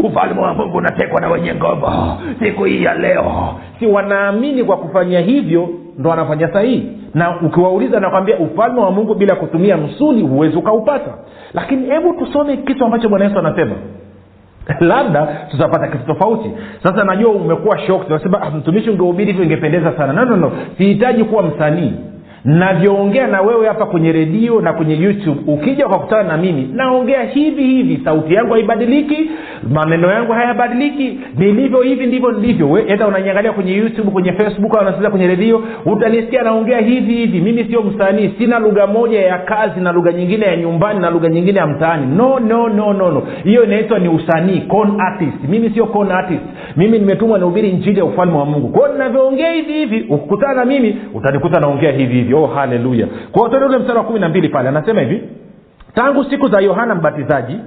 Ufalme 0.02 0.40
wa 0.40 0.54
mungu 0.54 0.76
unatekwa 0.76 1.20
na 1.20 1.28
wenye 1.30 1.54
nguvu 1.54 1.86
siku 2.42 2.64
hii 2.64 2.82
ya 2.82 2.94
leo. 2.94 3.54
Si 3.78 3.86
wanaamini 3.86 4.64
kwa 4.64 4.76
kufanya 4.76 5.20
hivyo 5.20 5.68
ndo 5.98 6.10
wanafanya 6.10 6.52
sahihi. 6.52 6.88
Na 7.14 7.40
ukiwauliza 7.40 8.00
nakwambia 8.00 8.38
ufalme 8.38 8.80
wa 8.80 8.90
mungu 8.90 9.14
bila 9.14 9.34
kutumia 9.34 9.76
msuli 9.76 10.22
huwezi 10.22 10.56
ukaupata. 10.56 11.14
Lakini 11.54 11.86
hebu 11.86 12.12
tusome 12.12 12.56
kitu 12.56 12.84
ambacho 12.84 13.08
bwana 13.08 13.24
yesu 13.24 13.38
anasema 13.38 13.72
labda 14.80 15.26
tutapata 15.50 15.88
kitu 15.88 16.04
tofauti. 16.06 16.50
Sasa 16.82 17.04
najua 17.04 17.32
umekuwa 17.32 17.78
shocked 17.78 18.10
unasema 18.10 18.42
"Ah, 18.42 18.50
mtumishi 18.50 18.90
ungehubiri 18.90 19.26
hivyo 19.26 19.44
ingependeza 19.44 19.92
sana. 19.96 20.12
No, 20.12 20.24
no, 20.24 20.36
no. 20.36 20.52
sihitaji 20.78 21.24
kuwa 21.24 21.42
msanii 21.42 21.92
navyoongea 22.44 23.26
na 23.26 23.40
wewe 23.40 23.68
hapa 23.68 23.86
kwenye 23.86 24.12
redio 24.12 24.60
na 24.60 24.72
kwenye 24.72 24.96
youtube 24.96 25.40
ukija 25.46 25.86
ukakutana 25.86 26.22
na 26.22 26.36
mimi 26.36 26.68
naongea 26.74 27.22
hivi 27.22 27.62
hivi. 27.64 28.00
Sauti 28.04 28.34
yangu 28.34 28.52
haibadiliki 28.52 29.30
maneno 29.72 30.12
yangu 30.12 30.32
hayabadiliki. 30.32 31.18
Nilivyo 31.38 31.82
hivi 31.82 32.06
ndivyo 32.06 32.32
nilivyo. 32.32 32.78
Hata 32.88 33.06
unaniangalia 33.08 33.52
kwenye 33.52 33.72
youtube 33.72 34.10
kwenye 34.10 34.32
facebook 34.32 34.74
au 34.74 34.80
unasikiza 34.82 35.10
kwenye 35.10 35.26
redio 35.26 35.62
utanisikia 35.86 36.42
naongea 36.42 36.78
hivi 36.78 37.14
hivi. 37.14 37.40
Mimi 37.40 37.64
sio 37.64 37.82
msanii 37.82 38.30
sina 38.38 38.58
lugha 38.58 38.86
moja 38.86 39.20
ya 39.20 39.38
kazi 39.38 39.80
na 39.80 39.92
lugha 39.92 40.12
nyingine 40.12 40.46
ya 40.46 40.56
nyumbani 40.56 41.00
na 41.00 41.10
lugha 41.10 41.28
nyingine 41.28 41.58
ya 41.58 41.66
mtaani. 41.66 42.16
No 42.16 42.38
no 42.40 42.68
no 42.68 42.92
no 42.92 43.10
no. 43.10 43.22
Hiyo 43.44 43.64
inaitwa 43.64 43.98
ni 43.98 44.08
usanii 44.08 44.60
con 44.60 45.00
artist. 45.00 45.48
Mimi 45.48 45.70
sio 45.70 45.86
con 45.86 46.10
artist. 46.10 46.42
Mimi 46.76 46.98
nimetumwa 46.98 47.38
nihubiri 47.38 47.72
njili 47.72 47.98
ya 47.98 48.04
ufalme 48.04 48.38
wa 48.38 48.44
mungu. 48.46 48.68
Kwao 48.68 48.92
ninavyoongea 48.92 49.52
hivi 49.52 49.72
hivi 49.72 50.06
ukikutana 50.10 50.54
na 50.54 50.64
mimi 50.64 50.96
utanikuta 51.14 51.60
naongea 51.60 51.92
hivi 51.92 52.14
hivi 52.14 52.33
oh 52.34 52.46
haleluya 52.46 53.06
kwao 53.32 53.48
tende 53.48 53.64
ule 53.66 53.78
mstari 53.78 53.98
wa 53.98 54.04
kumi 54.04 54.20
na 54.20 54.28
mbili 54.28 54.48
pale 54.48 54.68
anasema 54.68 55.00
hivi 55.00 55.22
tangu 55.94 56.24
siku 56.24 56.48
za 56.48 56.60
yohana 56.60 56.94
mbatizaji 56.94 57.58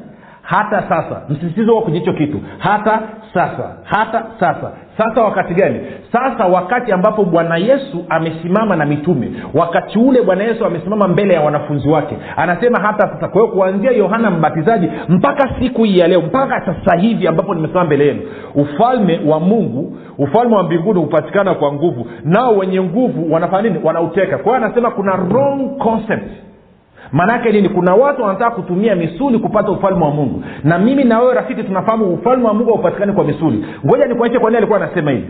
hata 0.47 0.81
sasa 0.89 1.21
msisitizo 1.29 1.75
wa 1.75 1.81
kwenye 1.81 1.99
hicho 1.99 2.13
kitu. 2.13 2.39
Hata 2.57 2.99
sasa 3.33 3.75
hata 3.83 4.25
sasa. 4.39 4.71
Sasa 4.97 5.21
wakati 5.21 5.53
gani? 5.53 5.79
Sasa 6.11 6.45
wakati 6.45 6.91
ambapo 6.91 7.23
bwana 7.23 7.57
yesu 7.57 8.05
amesimama 8.09 8.75
na 8.75 8.85
mitume. 8.85 9.31
Wakati 9.53 9.99
ule 9.99 10.21
bwana 10.21 10.43
yesu 10.43 10.65
amesimama 10.65 11.07
mbele 11.07 11.33
ya 11.33 11.41
wanafunzi 11.41 11.89
wake. 11.89 12.17
Anasema 12.37 12.79
hata 12.81 13.07
sasa. 13.07 13.27
Kwa 13.27 13.41
hiyo 13.41 13.53
kuanzia 13.53 13.91
yohana 13.91 14.31
mbatizaji 14.31 14.89
mpaka 15.09 15.49
siku 15.59 15.83
hii 15.83 15.97
ya 15.97 16.07
leo 16.07 16.21
mpaka 16.21 16.65
sasa 16.65 16.97
hivi 16.97 17.27
ambapo 17.27 17.55
nimesimama 17.55 17.85
mbele 17.85 18.05
yenu 18.07 18.21
ufalme 18.55 19.19
wa 19.25 19.39
mungu 19.39 19.97
ufalme 20.17 20.55
wa 20.55 20.63
mbinguni 20.63 20.99
hupatikana 20.99 21.53
kwa 21.53 21.73
nguvu. 21.73 22.07
Nao 22.23 22.57
wenye 22.57 22.81
nguvu 22.81 23.33
wanafanya 23.33 23.69
nini? 23.69 23.79
Wanauteka. 23.83 24.37
Kwa 24.37 24.55
hiyo 24.57 24.65
anasema 24.65 24.91
kuna 24.91 25.15
wrong 25.15 25.77
concept 25.77 26.31
maanaake 27.11 27.51
nini? 27.51 27.69
Kuna 27.69 27.93
watu 27.95 28.21
wanataka 28.21 28.51
kutumia 28.51 28.95
misuli 28.95 29.39
kupata 29.39 29.71
ufalme 29.71 30.03
wa 30.05 30.11
mungu. 30.11 30.43
Na 30.63 30.79
mimi 30.79 31.03
na 31.03 31.19
wewe 31.19 31.33
rafiki 31.33 31.63
tunafahamu 31.63 32.13
ufalme 32.13 32.47
wa 32.47 32.53
mungu 32.53 32.69
haupatikani 32.73 33.13
kwa 33.13 33.23
misuli. 33.23 33.65
Ngoja 33.85 34.05
nikuonyeshe 34.05 34.39
kwa 34.39 34.49
nini 34.49 34.57
alikuwa 34.57 34.81
anasema 34.83 35.11
hivi. 35.11 35.27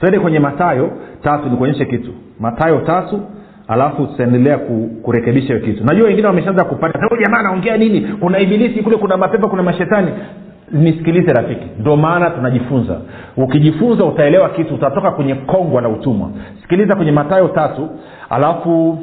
Twende 0.00 0.18
kwenye 0.18 0.38
matayo 0.38 0.90
tatu 1.22 1.48
nikuonyeshe 1.48 1.84
kitu. 1.84 2.10
Matayo 2.40 2.78
tatu 2.80 3.20
alafu 3.68 4.06
tutaendelea 4.06 4.58
ku, 4.58 4.90
kurekebisha 5.02 5.54
hiyo 5.54 5.66
kitu. 5.66 5.84
Najua 5.84 6.06
wengine 6.06 6.26
wameshaanza 6.26 6.64
kupata 6.64 6.98
jamaa 7.24 7.38
anaongea 7.38 7.76
nini? 7.76 8.00
Kuna 8.00 8.38
ibilisi 8.38 8.82
kule 8.82 8.96
kuna 8.96 9.16
mapepo 9.16 9.48
kuna 9.48 9.62
mashetani. 9.62 10.08
Nisikilize 10.72 11.32
rafiki. 11.32 11.66
Ndio 11.78 11.96
maana 11.96 12.30
tunajifunza. 12.30 13.00
Ukijifunza 13.36 14.04
utaelewa 14.04 14.48
kitu 14.48 14.74
utatoka 14.74 15.10
kwenye 15.10 15.34
kongwa 15.34 15.82
la 15.82 15.88
utumwa. 15.88 16.30
Sikiliza 16.62 16.96
kwenye 16.96 17.12
matayo 17.12 17.48
tatu 17.48 17.88
alafu 18.30 18.98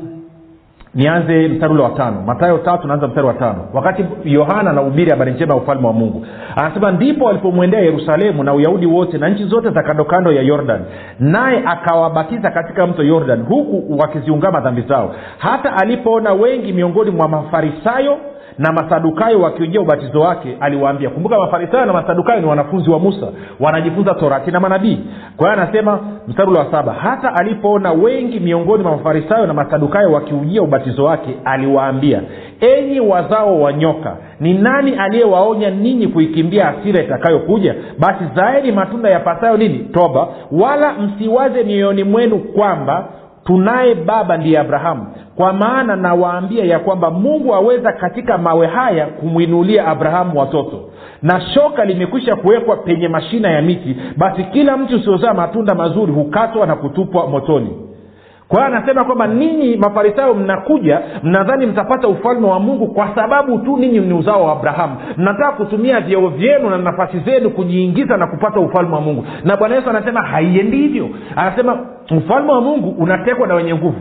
nianze 0.98 1.48
mstari 1.48 1.74
ule 1.74 1.84
wa 1.84 1.90
tano. 1.90 2.22
Matayo 2.26 2.58
tatu 2.58 2.88
naanza 2.88 3.08
mstari 3.08 3.28
wa 3.28 3.34
tano. 3.34 3.66
Wakati 3.74 4.06
yohana 4.24 4.70
anahubiri 4.72 5.12
habari 5.12 5.32
njema 5.34 5.54
ya 5.54 5.60
ufalme 5.62 5.88
wa 5.88 5.94
mungu. 5.94 6.26
Anasema 6.56 6.92
ndipo 6.92 7.26
walipomwendea 7.26 7.80
yerusalemu 7.80 8.44
na 8.44 8.54
uyahudi 8.54 8.86
wote 8.86 9.18
na 9.18 9.30
nchi 9.30 9.44
zote 9.44 9.70
za 9.70 9.84
kando 9.84 10.06
kando 10.06 10.32
ya 10.32 10.42
yordan. 10.42 10.82
Naye 11.20 11.64
akawabatiza 11.66 12.52
katika 12.52 12.88
mto 12.88 13.04
yordan 13.04 13.44
huku 13.44 13.98
wakiziungama 14.00 14.60
dhambi 14.60 14.82
zao. 14.82 15.16
Hata 15.38 15.74
alipoona 15.78 16.34
wengi 16.34 16.74
miongoni 16.74 17.12
mwa 17.12 17.28
mafarisayo 17.28 18.18
na 18.58 18.72
masadukayo 18.72 19.42
wakiujia 19.42 19.82
ubatizo 19.82 20.20
wake 20.22 20.58
aliwaambia 20.60 21.10
kumbuka 21.10 21.38
mafarisayo 21.40 21.86
na 21.86 21.94
masadukayo 21.94 22.40
ni 22.42 22.48
wanafunzi 22.48 22.90
wa 22.90 23.00
musa 23.00 23.28
wanajifunza 23.60 24.14
torati 24.14 24.52
na 24.52 24.60
manabii. 24.60 25.00
Kwa 25.38 25.50
hiyo 25.52 25.62
anasema 25.64 26.00
mstari 26.28 26.52
wa 26.52 26.72
saba 26.72 26.94
hata 26.94 27.36
alipoona 27.36 27.92
wengi 27.92 28.40
miongoni 28.40 28.84
mwa 28.84 28.92
mafarisayo 28.92 29.46
na 29.48 29.54
masadukayo 29.54 30.12
wakiujia 30.12 30.62
ubatizo 30.62 31.04
wake 31.04 31.38
aliwaambia 31.46 32.22
enyi 32.60 33.00
wazao 33.00 33.62
wa 33.62 33.74
nyoka 33.74 34.18
ni 34.40 34.54
nani 34.54 34.96
aliyewaonya 34.96 35.70
ninyi 35.70 36.08
kuikimbia 36.08 36.66
hasira 36.66 37.04
itakayokuja? 37.04 37.76
Basi 38.00 38.24
zaeni 38.36 38.72
matunda 38.72 39.10
yapasayo 39.10 39.58
nini? 39.58 39.80
Toba. 39.80 40.28
Wala 40.52 40.94
msiwaze 40.94 41.64
mioyoni 41.64 42.04
mwenu 42.04 42.38
kwamba 42.40 43.06
tunaye 43.48 43.96
baba 43.96 44.38
ndiye 44.38 44.60
abrahamu. 44.60 45.06
Kwa 45.36 45.54
maana 45.54 45.96
nawaambia 45.96 46.66
ya 46.66 46.80
kwamba 46.80 47.12
mungu 47.12 47.56
aweza 47.56 47.92
katika 47.94 48.38
mawe 48.38 48.68
haya 48.68 49.06
kumwinulia 49.06 49.88
abrahamu 49.88 50.40
watoto. 50.40 50.80
Na 51.22 51.42
shoka 51.42 51.86
limekwisha 51.86 52.36
kuwekwa 52.36 52.76
penye 52.78 53.08
mashina 53.08 53.50
ya 53.52 53.62
miti 53.62 53.96
basi 54.18 54.44
kila 54.44 54.78
mti 54.78 54.96
usiozaa 54.96 55.34
matunda 55.34 55.76
mazuri 55.76 56.12
hukatwa 56.12 56.68
na 56.68 56.76
kutupwa 56.76 57.28
motoni 57.28 57.70
kwa 58.48 58.58
hiyo 58.66 58.78
anasema 58.78 59.04
kwamba 59.04 59.28
ninyi 59.28 59.78
mafarisayo 59.78 60.34
mnakuja 60.34 61.02
mnadhani 61.24 61.66
mtapata 61.66 62.08
ufalme 62.08 62.48
wa 62.48 62.60
mungu 62.60 62.88
kwa 62.88 63.16
sababu 63.16 63.58
tu 63.60 63.78
ninyi 63.78 64.00
ni 64.00 64.14
uzao 64.14 64.44
wa 64.46 64.52
abrahamu. 64.52 64.96
Mnataka 65.18 65.52
kutumia 65.52 66.00
vyeo 66.02 66.28
vyenu 66.28 66.70
na 66.70 66.78
nafasi 66.78 67.20
zenu 67.20 67.50
kujiingiza 67.50 68.18
na 68.18 68.28
kupata 68.28 68.60
ufalme 68.60 68.96
wa 68.96 69.02
mungu. 69.02 69.26
Na 69.44 69.58
bwana 69.58 69.76
yesu 69.76 69.90
anasema 69.90 70.22
haiendi 70.22 70.78
hivyo 70.78 71.10
anasema 71.36 71.78
ufalme 72.18 72.52
wa 72.52 72.62
mungu 72.62 72.90
unatekwa 72.90 73.48
na 73.48 73.54
wenye 73.56 73.76
nguvu 73.76 74.00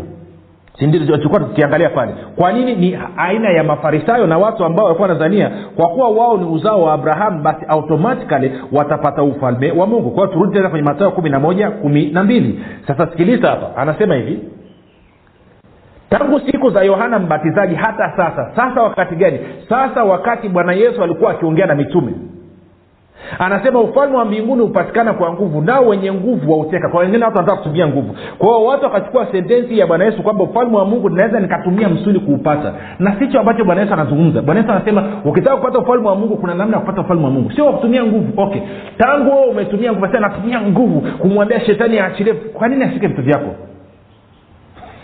sindichukua 0.79 1.41
tukiangalia 1.41 1.89
pale. 1.91 2.13
Kwa 2.37 2.53
nini? 2.53 2.75
Ni 2.77 2.99
aina 3.17 3.51
ya 3.51 3.65
mafarisayo 3.65 4.27
na 4.27 4.39
watu 4.39 4.65
ambao 4.65 4.85
walikuwa 4.85 5.09
wanazania 5.09 5.51
kwa 5.77 5.89
kuwa 5.89 6.09
wao 6.09 6.37
ni 6.39 6.45
uzao 6.45 6.83
wa 6.83 6.93
abrahamu 6.93 7.43
basi 7.43 7.65
automatikali 7.69 8.53
watapata 8.73 9.23
ufalme 9.23 9.71
wa 9.73 9.87
mungu. 9.87 10.11
Kwao 10.11 10.27
turudi 10.27 10.53
tena 10.53 10.69
kwenye 10.69 10.85
matayo 10.85 11.11
kumi 11.11 11.31
na 11.31 11.41
moja 11.41 11.71
kumi 11.71 12.07
na 12.11 12.25
mbili. 12.25 12.65
Sasa 12.87 13.07
sikiliza 13.07 13.49
hapa. 13.51 13.77
Anasema 13.77 14.15
hivi. 14.15 14.39
Tangu 16.11 16.41
siku 16.41 16.71
za 16.71 16.83
yohana 16.83 17.19
mbatizaji 17.19 17.75
hata 17.75 18.13
sasa. 18.17 18.51
Sasa 18.57 18.83
wakati 18.83 19.15
gani? 19.17 19.39
Sasa 19.69 20.05
wakati 20.05 20.49
bwana 20.49 20.73
yesu 20.73 21.03
alikuwa 21.03 21.31
akiongea 21.31 21.67
na 21.67 21.75
mitume 21.75 22.13
anasema 23.39 23.81
ufalme 23.81 24.17
wa 24.17 24.25
mbinguni 24.25 24.63
hupatikana 24.63 25.13
kwa 25.13 25.33
nguvu 25.33 25.61
nao 25.63 25.87
wenye 25.87 26.13
nguvu 26.13 26.53
wauteka. 26.53 26.89
Kwa 26.89 27.01
wengine 27.01 27.25
watu 27.25 27.37
wanataka 27.37 27.63
kutumia 27.63 27.87
nguvu. 27.89 28.17
Kwa 28.39 28.49
hiyo 28.49 28.65
watu 28.65 28.85
wakachukua 28.85 29.27
sentensi 29.33 29.79
ya 29.79 29.87
bwana 29.87 30.05
yesu 30.05 30.23
kwamba 30.23 30.45
ufalme 30.45 30.77
wa 30.77 30.85
mungu 30.85 31.11
naweza 31.11 31.41
nikatumia 31.41 31.89
msuli 31.89 32.21
kuupata. 32.21 32.73
Na 32.99 33.17
sicho 33.19 33.41
ambacho 33.41 33.65
bwana 33.65 33.81
yesu 33.81 33.93
anazungumza. 33.93 34.43
Bwana 34.43 34.61
yesu 34.61 34.73
anasema 34.73 35.05
ukitaka 35.25 35.57
kupata 35.57 35.79
ufalme 35.79 36.09
wa 36.09 36.15
mungu 36.17 36.37
kuna 36.37 36.55
namna 36.55 36.77
ya 36.77 36.81
kupata 36.81 37.01
ufalme 37.01 37.25
wa 37.25 37.31
mungu. 37.31 37.53
Sio 37.53 37.73
kutumia 37.73 38.05
nguvu. 38.05 38.43
Okay. 38.43 38.61
Tangu 38.99 39.31
wewe 39.31 39.47
umetumia 39.47 39.93
nguvu 39.93 40.07
sasa 40.07 40.21
natumia 40.21 40.61
nguvu 40.61 41.01
kumwambia 41.19 41.61
shetani 41.61 41.99
aachilie. 41.99 42.35
Kwa 42.35 42.69
nini 42.69 42.85
ashike 42.85 43.07
vitu 43.07 43.23
vyako? 43.23 43.55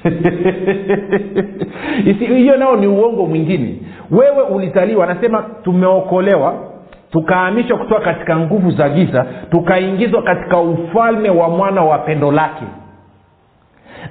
Hiyo 2.37 2.57
nao 2.57 2.77
ni 2.77 2.87
uongo 2.87 3.27
mwingine. 3.27 3.77
Wewe 4.11 4.43
ulizaliwa 4.43 5.05
anasema 5.11 5.45
tumeokolewa 5.65 6.72
tukahamishwa 7.13 7.79
kutoka 7.79 8.01
katika 8.01 8.37
nguvu 8.37 8.71
za 8.71 8.89
giza 8.89 9.27
tukaingizwa 9.51 10.23
katika 10.23 10.59
ufalme 10.59 11.31
wa 11.31 11.49
mwana 11.49 11.83
wa 11.83 11.99
pendo 11.99 12.33
lake. 12.33 12.65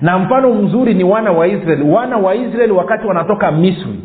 Na 0.02 0.20
mfano 0.20 0.54
mzuri 0.54 0.94
ni 0.94 1.04
wana 1.04 1.32
wa 1.32 1.48
israeli. 1.48 1.92
Wana 1.92 2.18
wa 2.18 2.36
israeli 2.36 2.72
wakati 2.74 3.08
wanatoka 3.08 3.52
misri 3.52 4.00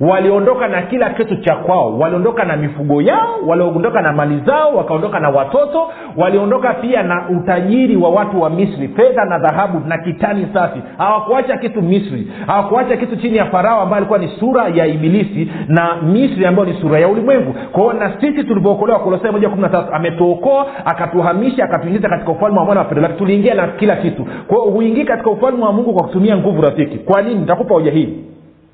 waliondoka 0.00 0.68
na 0.68 0.82
kila 0.82 1.10
kitu 1.10 1.36
cha 1.36 1.56
kwao. 1.56 1.98
Waliondoka 1.98 2.44
na 2.44 2.56
mifugo 2.56 3.02
yao 3.02 3.34
waliondoka 3.46 4.02
na 4.02 4.12
mali 4.12 4.40
zao 4.46 4.74
wakaondoka 4.76 5.20
na 5.20 5.28
watoto 5.30 5.88
waliondoka 6.16 6.74
pia 6.74 7.02
na 7.02 7.28
utajiri 7.28 7.96
wa 7.96 8.10
watu 8.10 8.40
wa 8.42 8.50
misri 8.50 8.88
fedha 8.88 9.24
na 9.24 9.38
dhahabu 9.38 9.80
na 9.88 9.98
kitani 9.98 10.48
safi. 10.54 10.80
Hawakuacha 10.98 11.56
kitu 11.56 11.82
misri 11.82 12.32
hawakuacha 12.46 12.96
kitu 12.96 13.16
chini 13.16 13.36
ya 13.36 13.44
farao 13.46 13.80
ambayo 13.80 13.96
alikuwa 13.96 14.18
ni 14.18 14.28
sura 14.40 14.68
ya 14.68 14.86
ibilisi 14.86 15.50
na 15.68 15.96
misri 16.02 16.46
ambayo 16.46 16.68
ni 16.68 16.80
sura 16.80 16.98
ya 17.00 17.08
ulimwengu. 17.08 17.54
Kwao 17.72 17.92
na 17.92 18.20
sisi 18.20 18.44
tulivyookolewa 18.44 18.98
kolosai 18.98 19.30
moja 19.32 19.48
kumi 19.48 19.62
na 19.62 19.68
tatu 19.68 19.94
ametuokoa 19.94 20.66
akatuhamisha 20.84 21.64
akatuingiza 21.64 22.08
katika 22.08 22.32
ufalme 22.32 22.58
wa 22.58 22.64
mwana 22.64 22.80
wa 22.80 22.86
fedha 22.86 23.08
tuliingia 23.08 23.54
na 23.54 23.66
kila 23.66 23.96
kitu. 23.96 24.26
Kwao 24.46 24.60
huingii 24.70 25.04
katika 25.04 25.30
ufalme 25.30 25.64
wa 25.64 25.72
mungu 25.72 25.94
kwa 25.94 26.02
kutumia 26.02 26.36
nguvu 26.36 26.62
rafiki. 26.62 26.98
Kwa 26.98 27.22
nini? 27.22 27.40
Nitakupa 27.40 27.74
hoja 27.74 27.90
hii 27.90 28.08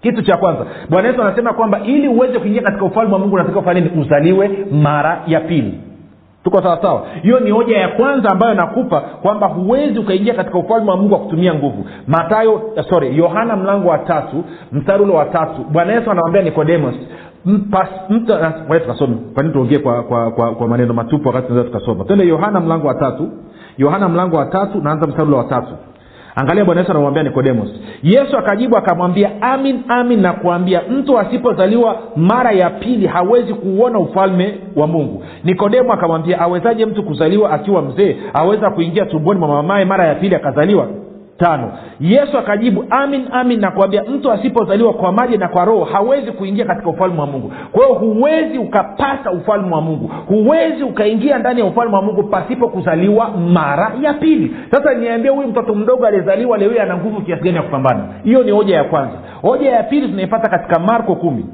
kitu 0.02 0.22
cha 0.22 0.36
kwanza. 0.36 0.66
Bwana 0.90 1.08
yesu 1.08 1.22
anasema 1.22 1.52
kwamba 1.52 1.80
ili 1.80 2.08
uweze 2.08 2.38
kuingia 2.38 2.62
katika 2.62 2.84
ufalme 2.84 3.12
wa 3.12 3.18
mungu 3.18 3.34
unatakiwa 3.34 3.74
nini 3.74 3.90
uzaliwe 4.00 4.66
mara 4.72 5.22
ya 5.26 5.40
pili. 5.40 5.80
Tuko 6.44 6.62
sawasawa 6.62 7.02
hiyo 7.22 7.40
ni 7.40 7.50
hoja 7.50 7.78
ya 7.78 7.88
kwanza 7.88 8.28
ambayo 8.30 8.54
nakupa 8.54 9.00
kwamba 9.00 9.46
huwezi 9.46 9.98
ukaingia 9.98 10.34
katika 10.34 10.58
ufalme 10.58 10.90
wa 10.90 10.96
mungu 10.96 11.08
kwa 11.08 11.18
kutumia 11.18 11.54
nguvu. 11.54 11.84
Matayo 12.06 12.62
sorry 12.90 13.16
yohana 13.18 13.56
mlango 13.56 13.88
wa 13.88 13.98
tatu 13.98 14.44
mstari 14.72 15.02
ule 15.02 15.12
wa 15.12 15.24
tatu. 15.24 15.64
Bwana 15.70 15.92
yesu 15.92 16.10
anamwambia 16.10 16.42
nikodemos 16.42 16.94
tukasome. 18.80 19.16
Kwani 19.34 19.50
tuongee 19.52 19.78
kwa, 19.78 20.02
kwa, 20.02 20.30
kwa, 20.30 20.54
kwa 20.54 20.68
maneno 20.68 20.94
matupu 20.94 21.28
wakati 21.28 21.46
tunaweza 21.46 21.70
tukasoma? 21.72 22.04
Twende 22.04 22.26
yohana 22.26 22.60
mlango 22.60 22.86
wa 22.88 22.94
tatu. 22.94 23.28
Yohana 23.78 24.08
mlango 24.08 24.36
wa 24.36 24.46
tatu 24.46 24.80
naanza 24.82 25.06
mstari 25.06 25.28
ule 25.28 25.36
wa 25.36 25.44
tatu 25.44 25.72
angalia 26.34 26.64
bwana 26.64 26.80
yesu 26.80 26.90
anamwambia 26.92 27.22
nikodemos 27.22 27.68
yesu 28.02 28.36
akajibu 28.38 28.76
akamwambia 28.76 29.42
amin 29.42 29.82
amin 29.88 30.20
na 30.20 30.32
kuambia 30.32 30.82
mtu 30.90 31.18
asipozaliwa 31.18 31.98
mara 32.16 32.52
ya 32.52 32.70
pili 32.70 33.06
hawezi 33.06 33.54
kuuona 33.54 33.98
ufalme 33.98 34.54
wa 34.76 34.86
mungu. 34.86 35.24
Nikodemo 35.44 35.92
akamwambia 35.92 36.40
awezaje 36.40 36.86
mtu 36.86 37.02
kuzaliwa 37.02 37.50
akiwa 37.50 37.82
mzee 37.82 38.16
aweza 38.34 38.70
kuingia 38.70 39.06
tumboni 39.06 39.40
mwa 39.40 39.48
mamaye 39.48 39.84
mara 39.84 40.06
ya 40.06 40.14
pili 40.14 40.34
akazaliwa 40.34 40.86
tano. 41.38 41.72
Yesu 42.00 42.38
akajibu 42.38 42.84
amin 42.90 43.24
amin 43.32 43.60
nakuambia 43.60 44.04
mtu 44.04 44.32
asipozaliwa 44.32 44.92
kwa 44.92 45.12
maji 45.12 45.36
na 45.38 45.48
kwa 45.48 45.64
roho 45.64 45.84
hawezi 45.84 46.32
kuingia 46.32 46.64
katika 46.64 46.88
ufalme 46.90 47.20
wa 47.20 47.26
mungu. 47.26 47.52
Kwa 47.72 47.84
hiyo 47.86 47.98
huwezi 47.98 48.58
ukapata 48.58 49.30
ufalme 49.30 49.74
wa 49.74 49.80
mungu. 49.80 50.10
Huwezi 50.28 50.82
ukaingia 50.82 51.38
ndani 51.38 51.60
ya 51.60 51.66
ufalme 51.66 51.96
wa 51.96 52.02
mungu 52.02 52.22
pasipo 52.22 52.68
kuzaliwa 52.68 53.30
mara 53.30 53.92
ya 54.02 54.14
pili. 54.14 54.56
Sasa 54.70 54.94
niambie 54.94 55.30
huyu 55.30 55.48
mtoto 55.48 55.74
mdogo 55.74 56.06
aliyezaliwa 56.06 56.58
leo 56.58 56.82
ana 56.82 56.96
nguvu 56.96 57.20
kiasi 57.20 57.42
gani 57.42 57.56
ya 57.56 57.62
kupambana? 57.62 58.04
Hiyo 58.24 58.42
ni 58.42 58.50
hoja 58.50 58.76
ya 58.76 58.84
kwanza. 58.84 59.14
Hoja 59.42 59.70
ya 59.70 59.82
pili 59.82 60.08
tunaipata 60.08 60.48
katika 60.48 60.78
marko 60.78 61.14
kumi. 61.14 61.46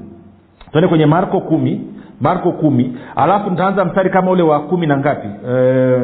Tuende 0.73 0.88
kwenye 0.88 1.07
marko 1.07 1.41
kumi 1.41 1.81
marko 2.21 2.53
kumi. 2.53 2.97
Alafu 3.17 3.51
nitaanza 3.51 3.85
mstari 3.85 4.11
kama 4.11 4.31
ule 4.31 4.43
wa 4.43 4.61
kumi 4.61 4.87
na 4.87 4.97
ngapi? 4.99 5.29
E, 5.51 6.01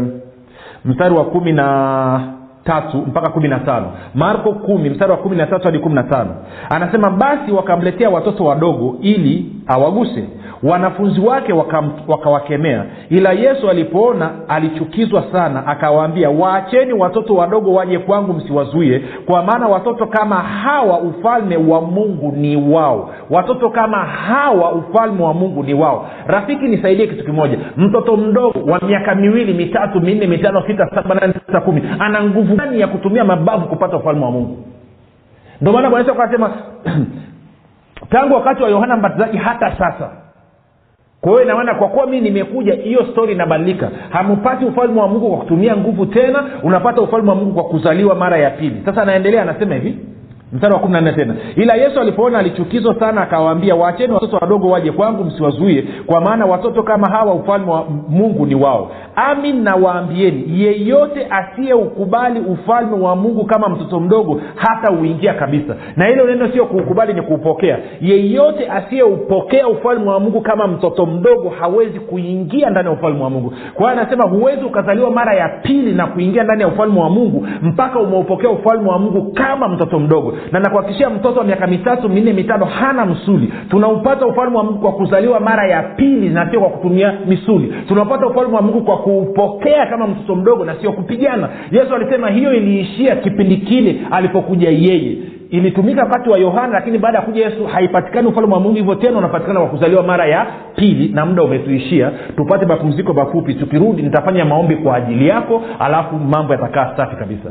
mstari 0.84 1.14
wa 1.14 1.24
kumi 1.24 1.52
na 1.52 2.20
tatu 2.64 2.96
mpaka 2.98 3.28
kumi 3.30 3.48
na 3.48 3.58
tano. 3.60 3.92
Marko 4.14 4.52
kumi 4.52 4.90
mstari 4.90 5.10
wa 5.10 5.16
kumi 5.16 5.36
na 5.36 5.46
tatu 5.46 5.64
hadi 5.64 5.78
kumi 5.78 5.94
na 5.94 6.02
tano. 6.02 6.30
Anasema 6.70 7.10
basi 7.10 7.52
wakamletea 7.52 8.10
watoto 8.10 8.44
wadogo 8.44 8.96
ili 9.02 9.46
awaguse 9.66 10.24
wanafunzi 10.64 11.20
wake 11.20 11.52
wakawakemea. 12.08 12.78
Waka 12.78 12.90
ila 13.10 13.32
yesu 13.32 13.70
alipoona 13.70 14.30
alichukizwa 14.48 15.24
sana 15.32 15.66
akawaambia 15.66 16.30
waacheni 16.30 16.92
watoto 16.92 17.34
wadogo 17.34 17.74
waje 17.74 17.98
kwangu 17.98 18.32
msiwazuie 18.32 19.02
kwa 19.26 19.42
maana 19.42 19.68
watoto 19.68 20.06
kama 20.06 20.36
hawa 20.36 20.98
ufalme 21.00 21.56
wa 21.56 21.80
mungu 21.80 22.32
ni 22.36 22.56
wao. 22.72 23.10
Watoto 23.30 23.70
kama 23.70 23.96
hawa 23.98 24.72
ufalme 24.72 25.22
wa 25.22 25.34
mungu 25.34 25.62
ni 25.62 25.74
wao. 25.74 26.10
Rafiki 26.26 26.64
nisaidie 26.68 27.06
kitu 27.06 27.24
kimoja. 27.24 27.58
Mtoto 27.76 28.16
mdogo 28.16 28.70
wa 28.72 28.80
miaka 28.80 29.14
miwili 29.14 29.54
mitatu 29.54 30.00
minne 30.00 30.26
mitano 30.26 30.62
sita 30.66 30.90
saba 30.94 31.14
nane 31.14 31.32
tisa 31.46 31.60
kumi 31.60 31.82
ana 31.98 32.24
nguvu 32.24 32.56
gani 32.56 32.80
ya 32.80 32.86
kutumia 32.88 33.24
mabavu 33.24 33.66
kupata 33.66 33.96
ufalme 33.96 34.24
wa 34.24 34.30
mungu? 34.30 34.56
Ndio 35.60 35.72
maana 35.72 35.90
bwana 35.90 36.08
yesu 36.08 36.50
tangu 38.10 38.34
wakati 38.34 38.62
wa 38.62 38.68
yohana 38.68 38.96
mbatizaji 38.96 39.38
hata 39.38 39.70
sasa 39.78 40.23
kwa 41.24 41.32
hiyo 41.32 41.44
inamaana 41.44 41.74
kwa 41.74 41.88
kuwa 41.88 42.06
mii 42.06 42.20
nimekuja 42.20 42.74
hiyo 42.74 43.06
stori 43.12 43.32
inabadilika. 43.32 43.90
Hampati 44.10 44.64
ufalme 44.64 45.00
wa 45.00 45.08
mungu 45.08 45.28
kwa 45.28 45.38
kutumia 45.38 45.76
nguvu 45.76 46.06
tena 46.06 46.44
unapata 46.62 47.00
ufalme 47.00 47.30
wa 47.30 47.36
mungu 47.36 47.54
kwa 47.54 47.64
kuzaliwa 47.64 48.14
mara 48.14 48.36
ya 48.38 48.50
pili. 48.50 48.82
Sasa 48.84 49.02
anaendelea 49.02 49.42
anasema 49.42 49.74
hivi 49.74 49.98
mstari 50.52 50.74
wa 50.74 50.80
kumi 50.80 50.92
na 50.92 51.00
nne 51.00 51.12
tena. 51.12 51.34
Ila 51.56 51.74
yesu 51.74 52.00
alipoona 52.00 52.38
alichukizwa 52.38 52.94
sana 53.00 53.20
akawaambia 53.22 53.74
waacheni 53.74 54.12
watoto 54.12 54.36
wadogo 54.36 54.68
waje 54.70 54.92
kwangu 54.92 55.24
msiwazuie 55.24 55.84
kwa 56.06 56.20
maana 56.20 56.46
watoto 56.46 56.82
kama 56.82 57.08
hawa 57.10 57.34
ufalme 57.34 57.70
wa 57.72 57.84
mungu 58.08 58.46
ni 58.46 58.54
wao. 58.54 58.90
Amin 59.16 59.62
nawaambieni 59.62 60.60
yeyote 60.62 61.26
asiyeukubali 61.30 62.40
ufalme 62.40 62.96
wa 62.96 63.16
mungu 63.16 63.44
kama 63.44 63.68
mtoto 63.68 64.00
mdogo 64.00 64.40
hata 64.56 64.90
uingia 64.92 65.34
kabisa. 65.34 65.76
Na 65.96 66.06
hilo 66.06 66.26
neno 66.26 66.48
sio 66.52 66.64
kuukubali 66.66 67.14
ni 67.14 67.22
kuupokea. 67.22 67.78
Yeyote 68.00 68.68
asiyeupokea 68.68 69.68
ufalme 69.68 70.10
wa 70.10 70.20
mungu 70.20 70.40
kama 70.40 70.66
mtoto 70.66 71.06
mdogo 71.06 71.48
hawezi 71.60 72.00
kuingia 72.00 72.70
ndani 72.70 72.88
ya 72.88 72.94
ufalme 72.94 73.22
wa 73.22 73.30
mungu. 73.30 73.52
Kwa 73.74 73.90
hiyo 73.90 74.00
anasema 74.02 74.24
huwezi 74.28 74.64
ukazaliwa 74.64 75.10
mara 75.10 75.34
ya 75.34 75.48
pili 75.48 75.92
na 75.92 76.06
kuingia 76.06 76.42
ndani 76.42 76.62
ya 76.62 76.68
ufalme 76.68 77.00
wa 77.00 77.10
mungu 77.10 77.46
mpaka 77.62 77.98
umeupokea 78.00 78.50
ufalme 78.50 78.88
wa 78.90 78.98
mungu 78.98 79.32
kama 79.32 79.68
mtoto 79.68 79.98
mdogo 79.98 80.33
na 80.52 80.60
nakuhakikishia 80.60 81.10
mtoto 81.10 81.38
wa 81.38 81.44
miaka 81.46 81.66
mitatu 81.66 82.08
minne 82.08 82.32
mitano 82.32 82.64
hana 82.64 83.06
msuli 83.06 83.52
tunaupata 83.70 84.26
ufalme 84.26 84.56
wa 84.56 84.64
mungu 84.64 84.78
kwa 84.78 84.92
kuzaliwa 84.92 85.40
mara 85.40 85.66
ya 85.66 85.82
pili 85.82 86.28
na 86.28 86.50
sio 86.50 86.60
kwa 86.60 86.68
kutumia 86.70 87.14
misuli. 87.26 87.74
Tunaupata 87.88 88.26
ufalme 88.26 88.56
wa 88.56 88.62
mungu 88.62 88.80
kwa 88.80 88.98
kuupokea 88.98 89.86
kama 89.86 90.06
mtoto 90.06 90.34
mdogo 90.36 90.64
na 90.64 90.74
sio 90.80 90.92
kupigana. 90.92 91.48
Yesu 91.70 91.94
alisema 91.94 92.28
hiyo 92.30 92.54
iliishia 92.54 93.16
kipindi 93.16 93.56
kile 93.56 94.00
alipokuja 94.10 94.68
yeye. 94.70 95.16
Ilitumika 95.50 96.02
wakati 96.02 96.28
wa 96.30 96.38
yohana 96.38 96.72
lakini 96.72 96.98
baada 96.98 97.18
ya 97.18 97.24
kuja 97.24 97.44
yesu 97.44 97.64
haipatikani 97.66 98.28
ufalme 98.28 98.54
wa 98.54 98.60
mungu 98.60 98.76
hivyo 98.76 98.94
tena 98.94 99.18
unapatikana 99.18 99.60
kwa 99.60 99.68
kuzaliwa 99.68 100.02
mara 100.02 100.26
ya 100.26 100.46
pili 100.76 101.08
na 101.08 101.26
muda 101.26 101.42
umetuishia. 101.42 102.10
Tupate 102.36 102.66
mapumziko 102.66 103.12
mafupi 103.14 103.54
tukirudi 103.54 104.02
nitafanya 104.02 104.44
maombi 104.44 104.76
kwa 104.76 104.96
ajili 104.96 105.28
yako 105.28 105.62
alafu 105.78 106.16
mambo 106.16 106.52
yatakaa 106.52 106.96
safi 106.96 107.16
kabisa 107.16 107.50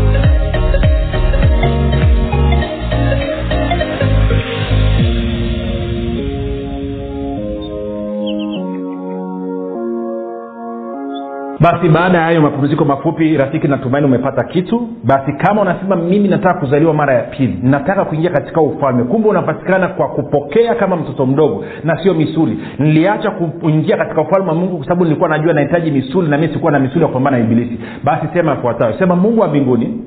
basi 11.64 11.90
baada 11.90 12.18
ya 12.18 12.24
hayo 12.24 12.42
mapumziko 12.42 12.86
mafupi 12.86 13.38
rafiki 13.38 13.68
natumaini 13.68 14.08
umepata 14.08 14.44
kitu. 14.44 14.88
Basi 15.04 15.34
kama 15.34 15.62
unasema 15.62 15.96
mimi 15.96 16.28
nataka 16.28 16.60
kuzaliwa 16.60 16.94
mara 16.94 17.14
ya 17.14 17.24
pili 17.24 17.60
nataka 17.64 18.06
kuingia 18.06 18.30
katika 18.30 18.62
ufalme. 18.62 19.04
Kumbe 19.04 19.30
unapatikana 19.30 19.88
kwa 19.88 20.08
kupokea 20.08 20.76
kama 20.76 20.96
mtoto 20.96 21.26
mdogo 21.26 21.66
na 21.84 22.04
sio 22.04 22.14
misuli. 22.14 22.60
Niliacha 22.80 23.32
kuingia 23.32 23.98
katika 23.98 24.22
ufalme 24.22 24.50
wa 24.50 24.56
mungu 24.56 24.78
kwa 24.78 24.86
sababu 24.86 25.04
nilikuwa 25.04 25.30
najua 25.30 25.54
nahitaji 25.54 25.92
misuli 25.92 26.30
na 26.30 26.38
mi 26.38 26.48
sikuwa 26.48 26.72
na 26.72 26.80
misuli 26.80 27.02
ya 27.02 27.08
kupambana 27.08 27.38
na 27.38 27.44
ibilisi. 27.44 27.80
Basi 28.04 28.28
sema 28.34 28.52
yafuatayo. 28.52 28.98
Sema 29.00 29.16
mungu 29.16 29.42
wa 29.42 29.48
mbinguni 29.48 30.02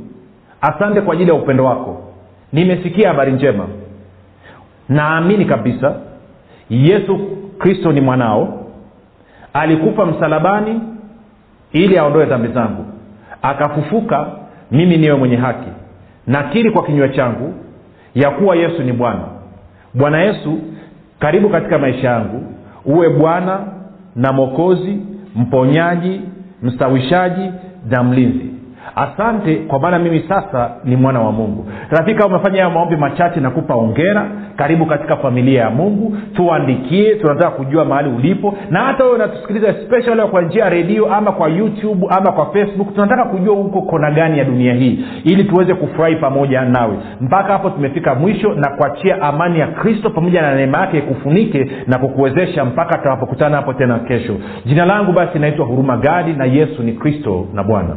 asante 0.61 1.01
kwa 1.01 1.15
ajili 1.15 1.31
ya 1.31 1.37
upendo 1.37 1.65
wako. 1.65 2.03
Nimesikia 2.53 3.09
habari 3.09 3.33
njema. 3.33 3.67
Naamini 4.89 5.45
kabisa 5.45 5.95
yesu 6.71 7.21
kristo 7.59 7.93
ni 7.93 8.01
mwanao. 8.01 8.63
Alikufa 9.53 10.07
msalabani 10.07 10.81
ili 11.77 11.99
aondoe 11.99 12.27
dhambi 12.27 12.49
zangu. 12.49 12.85
Akafufuka 13.43 14.27
mimi 14.71 14.97
niwe 14.97 15.15
mwenye 15.17 15.37
haki. 15.37 15.69
Nakiri 16.27 16.71
kwa 16.71 16.83
kinywa 16.87 17.09
changu 17.09 17.55
ya 18.15 18.31
kuwa 18.31 18.57
yesu 18.57 18.83
ni 18.83 18.93
bwana. 18.93 19.23
Bwana 19.95 20.23
yesu 20.23 20.59
karibu 21.19 21.49
katika 21.51 21.79
maisha 21.79 22.09
yangu. 22.11 22.43
Uwe 22.85 23.09
bwana 23.11 23.59
na 24.17 24.33
mokozi 24.33 24.99
mponyaji 25.37 26.21
mstawishaji 26.63 27.51
na 27.91 28.03
mlinzi 28.03 28.51
asante 28.97 29.57
kwa 29.57 29.79
maana 29.81 29.99
mimi 29.99 30.25
sasa 30.29 30.71
ni 30.85 30.97
mwana 30.97 31.21
wa 31.21 31.33
mungu. 31.33 31.67
Rafika 31.91 32.27
umefanya 32.27 32.59
hayo 32.63 32.71
maombi 32.75 32.97
machache 32.97 33.41
nakupa 33.41 33.75
ongera 33.75 34.27
karibu 34.57 34.87
katika 34.87 35.17
familia 35.17 35.61
ya 35.63 35.71
mungu. 35.71 36.17
Tuandikie 36.35 37.15
tunataka 37.15 37.51
kujua 37.51 37.85
mahali 37.85 38.09
ulipo. 38.11 38.55
Na 38.71 38.81
hata 38.81 39.05
wewe 39.05 39.15
unatusikiliza 39.17 39.69
especially 39.69 40.23
kwa 40.23 40.43
njia 40.43 40.65
ya 40.65 40.71
redio 40.71 41.15
ama 41.15 41.33
kwa 41.33 41.49
youtube 41.49 42.07
ama 42.11 42.33
kwa 42.33 42.53
facebook 42.53 42.95
tunataka 42.95 43.25
kujua 43.25 43.55
huko 43.55 43.83
kona 43.83 44.11
gani 44.11 44.39
ya 44.39 44.45
dunia 44.45 44.75
hii 44.75 45.05
ili 45.25 45.45
tuweze 45.45 45.75
kufurahi 45.75 46.17
pamoja 46.17 46.63
nawe. 46.63 46.95
Mpaka 47.21 47.53
hapo 47.53 47.71
tumefika 47.71 48.15
mwisho 48.15 48.55
na 48.55 48.69
kuachia 48.71 49.23
amani 49.23 49.59
ya 49.59 49.67
kristo 49.67 50.11
pamoja 50.11 50.43
na 50.43 50.55
neema 50.55 50.79
yake 50.79 50.99
ikufunike 50.99 51.71
na 51.87 51.99
kukuwezesha 51.99 52.65
mpaka 52.65 52.99
tunapokutana 52.99 53.57
hapo 53.57 53.73
tena 53.73 53.99
kesho. 53.99 54.37
Jina 54.65 54.85
langu 54.87 55.13
basi 55.13 55.39
naitwa 55.39 55.67
huruma 55.67 55.97
gadi 55.97 56.33
na 56.33 56.45
yesu 56.45 56.83
ni 56.83 56.93
kristo 56.93 57.47
na 57.55 57.63
bwana 57.63 57.97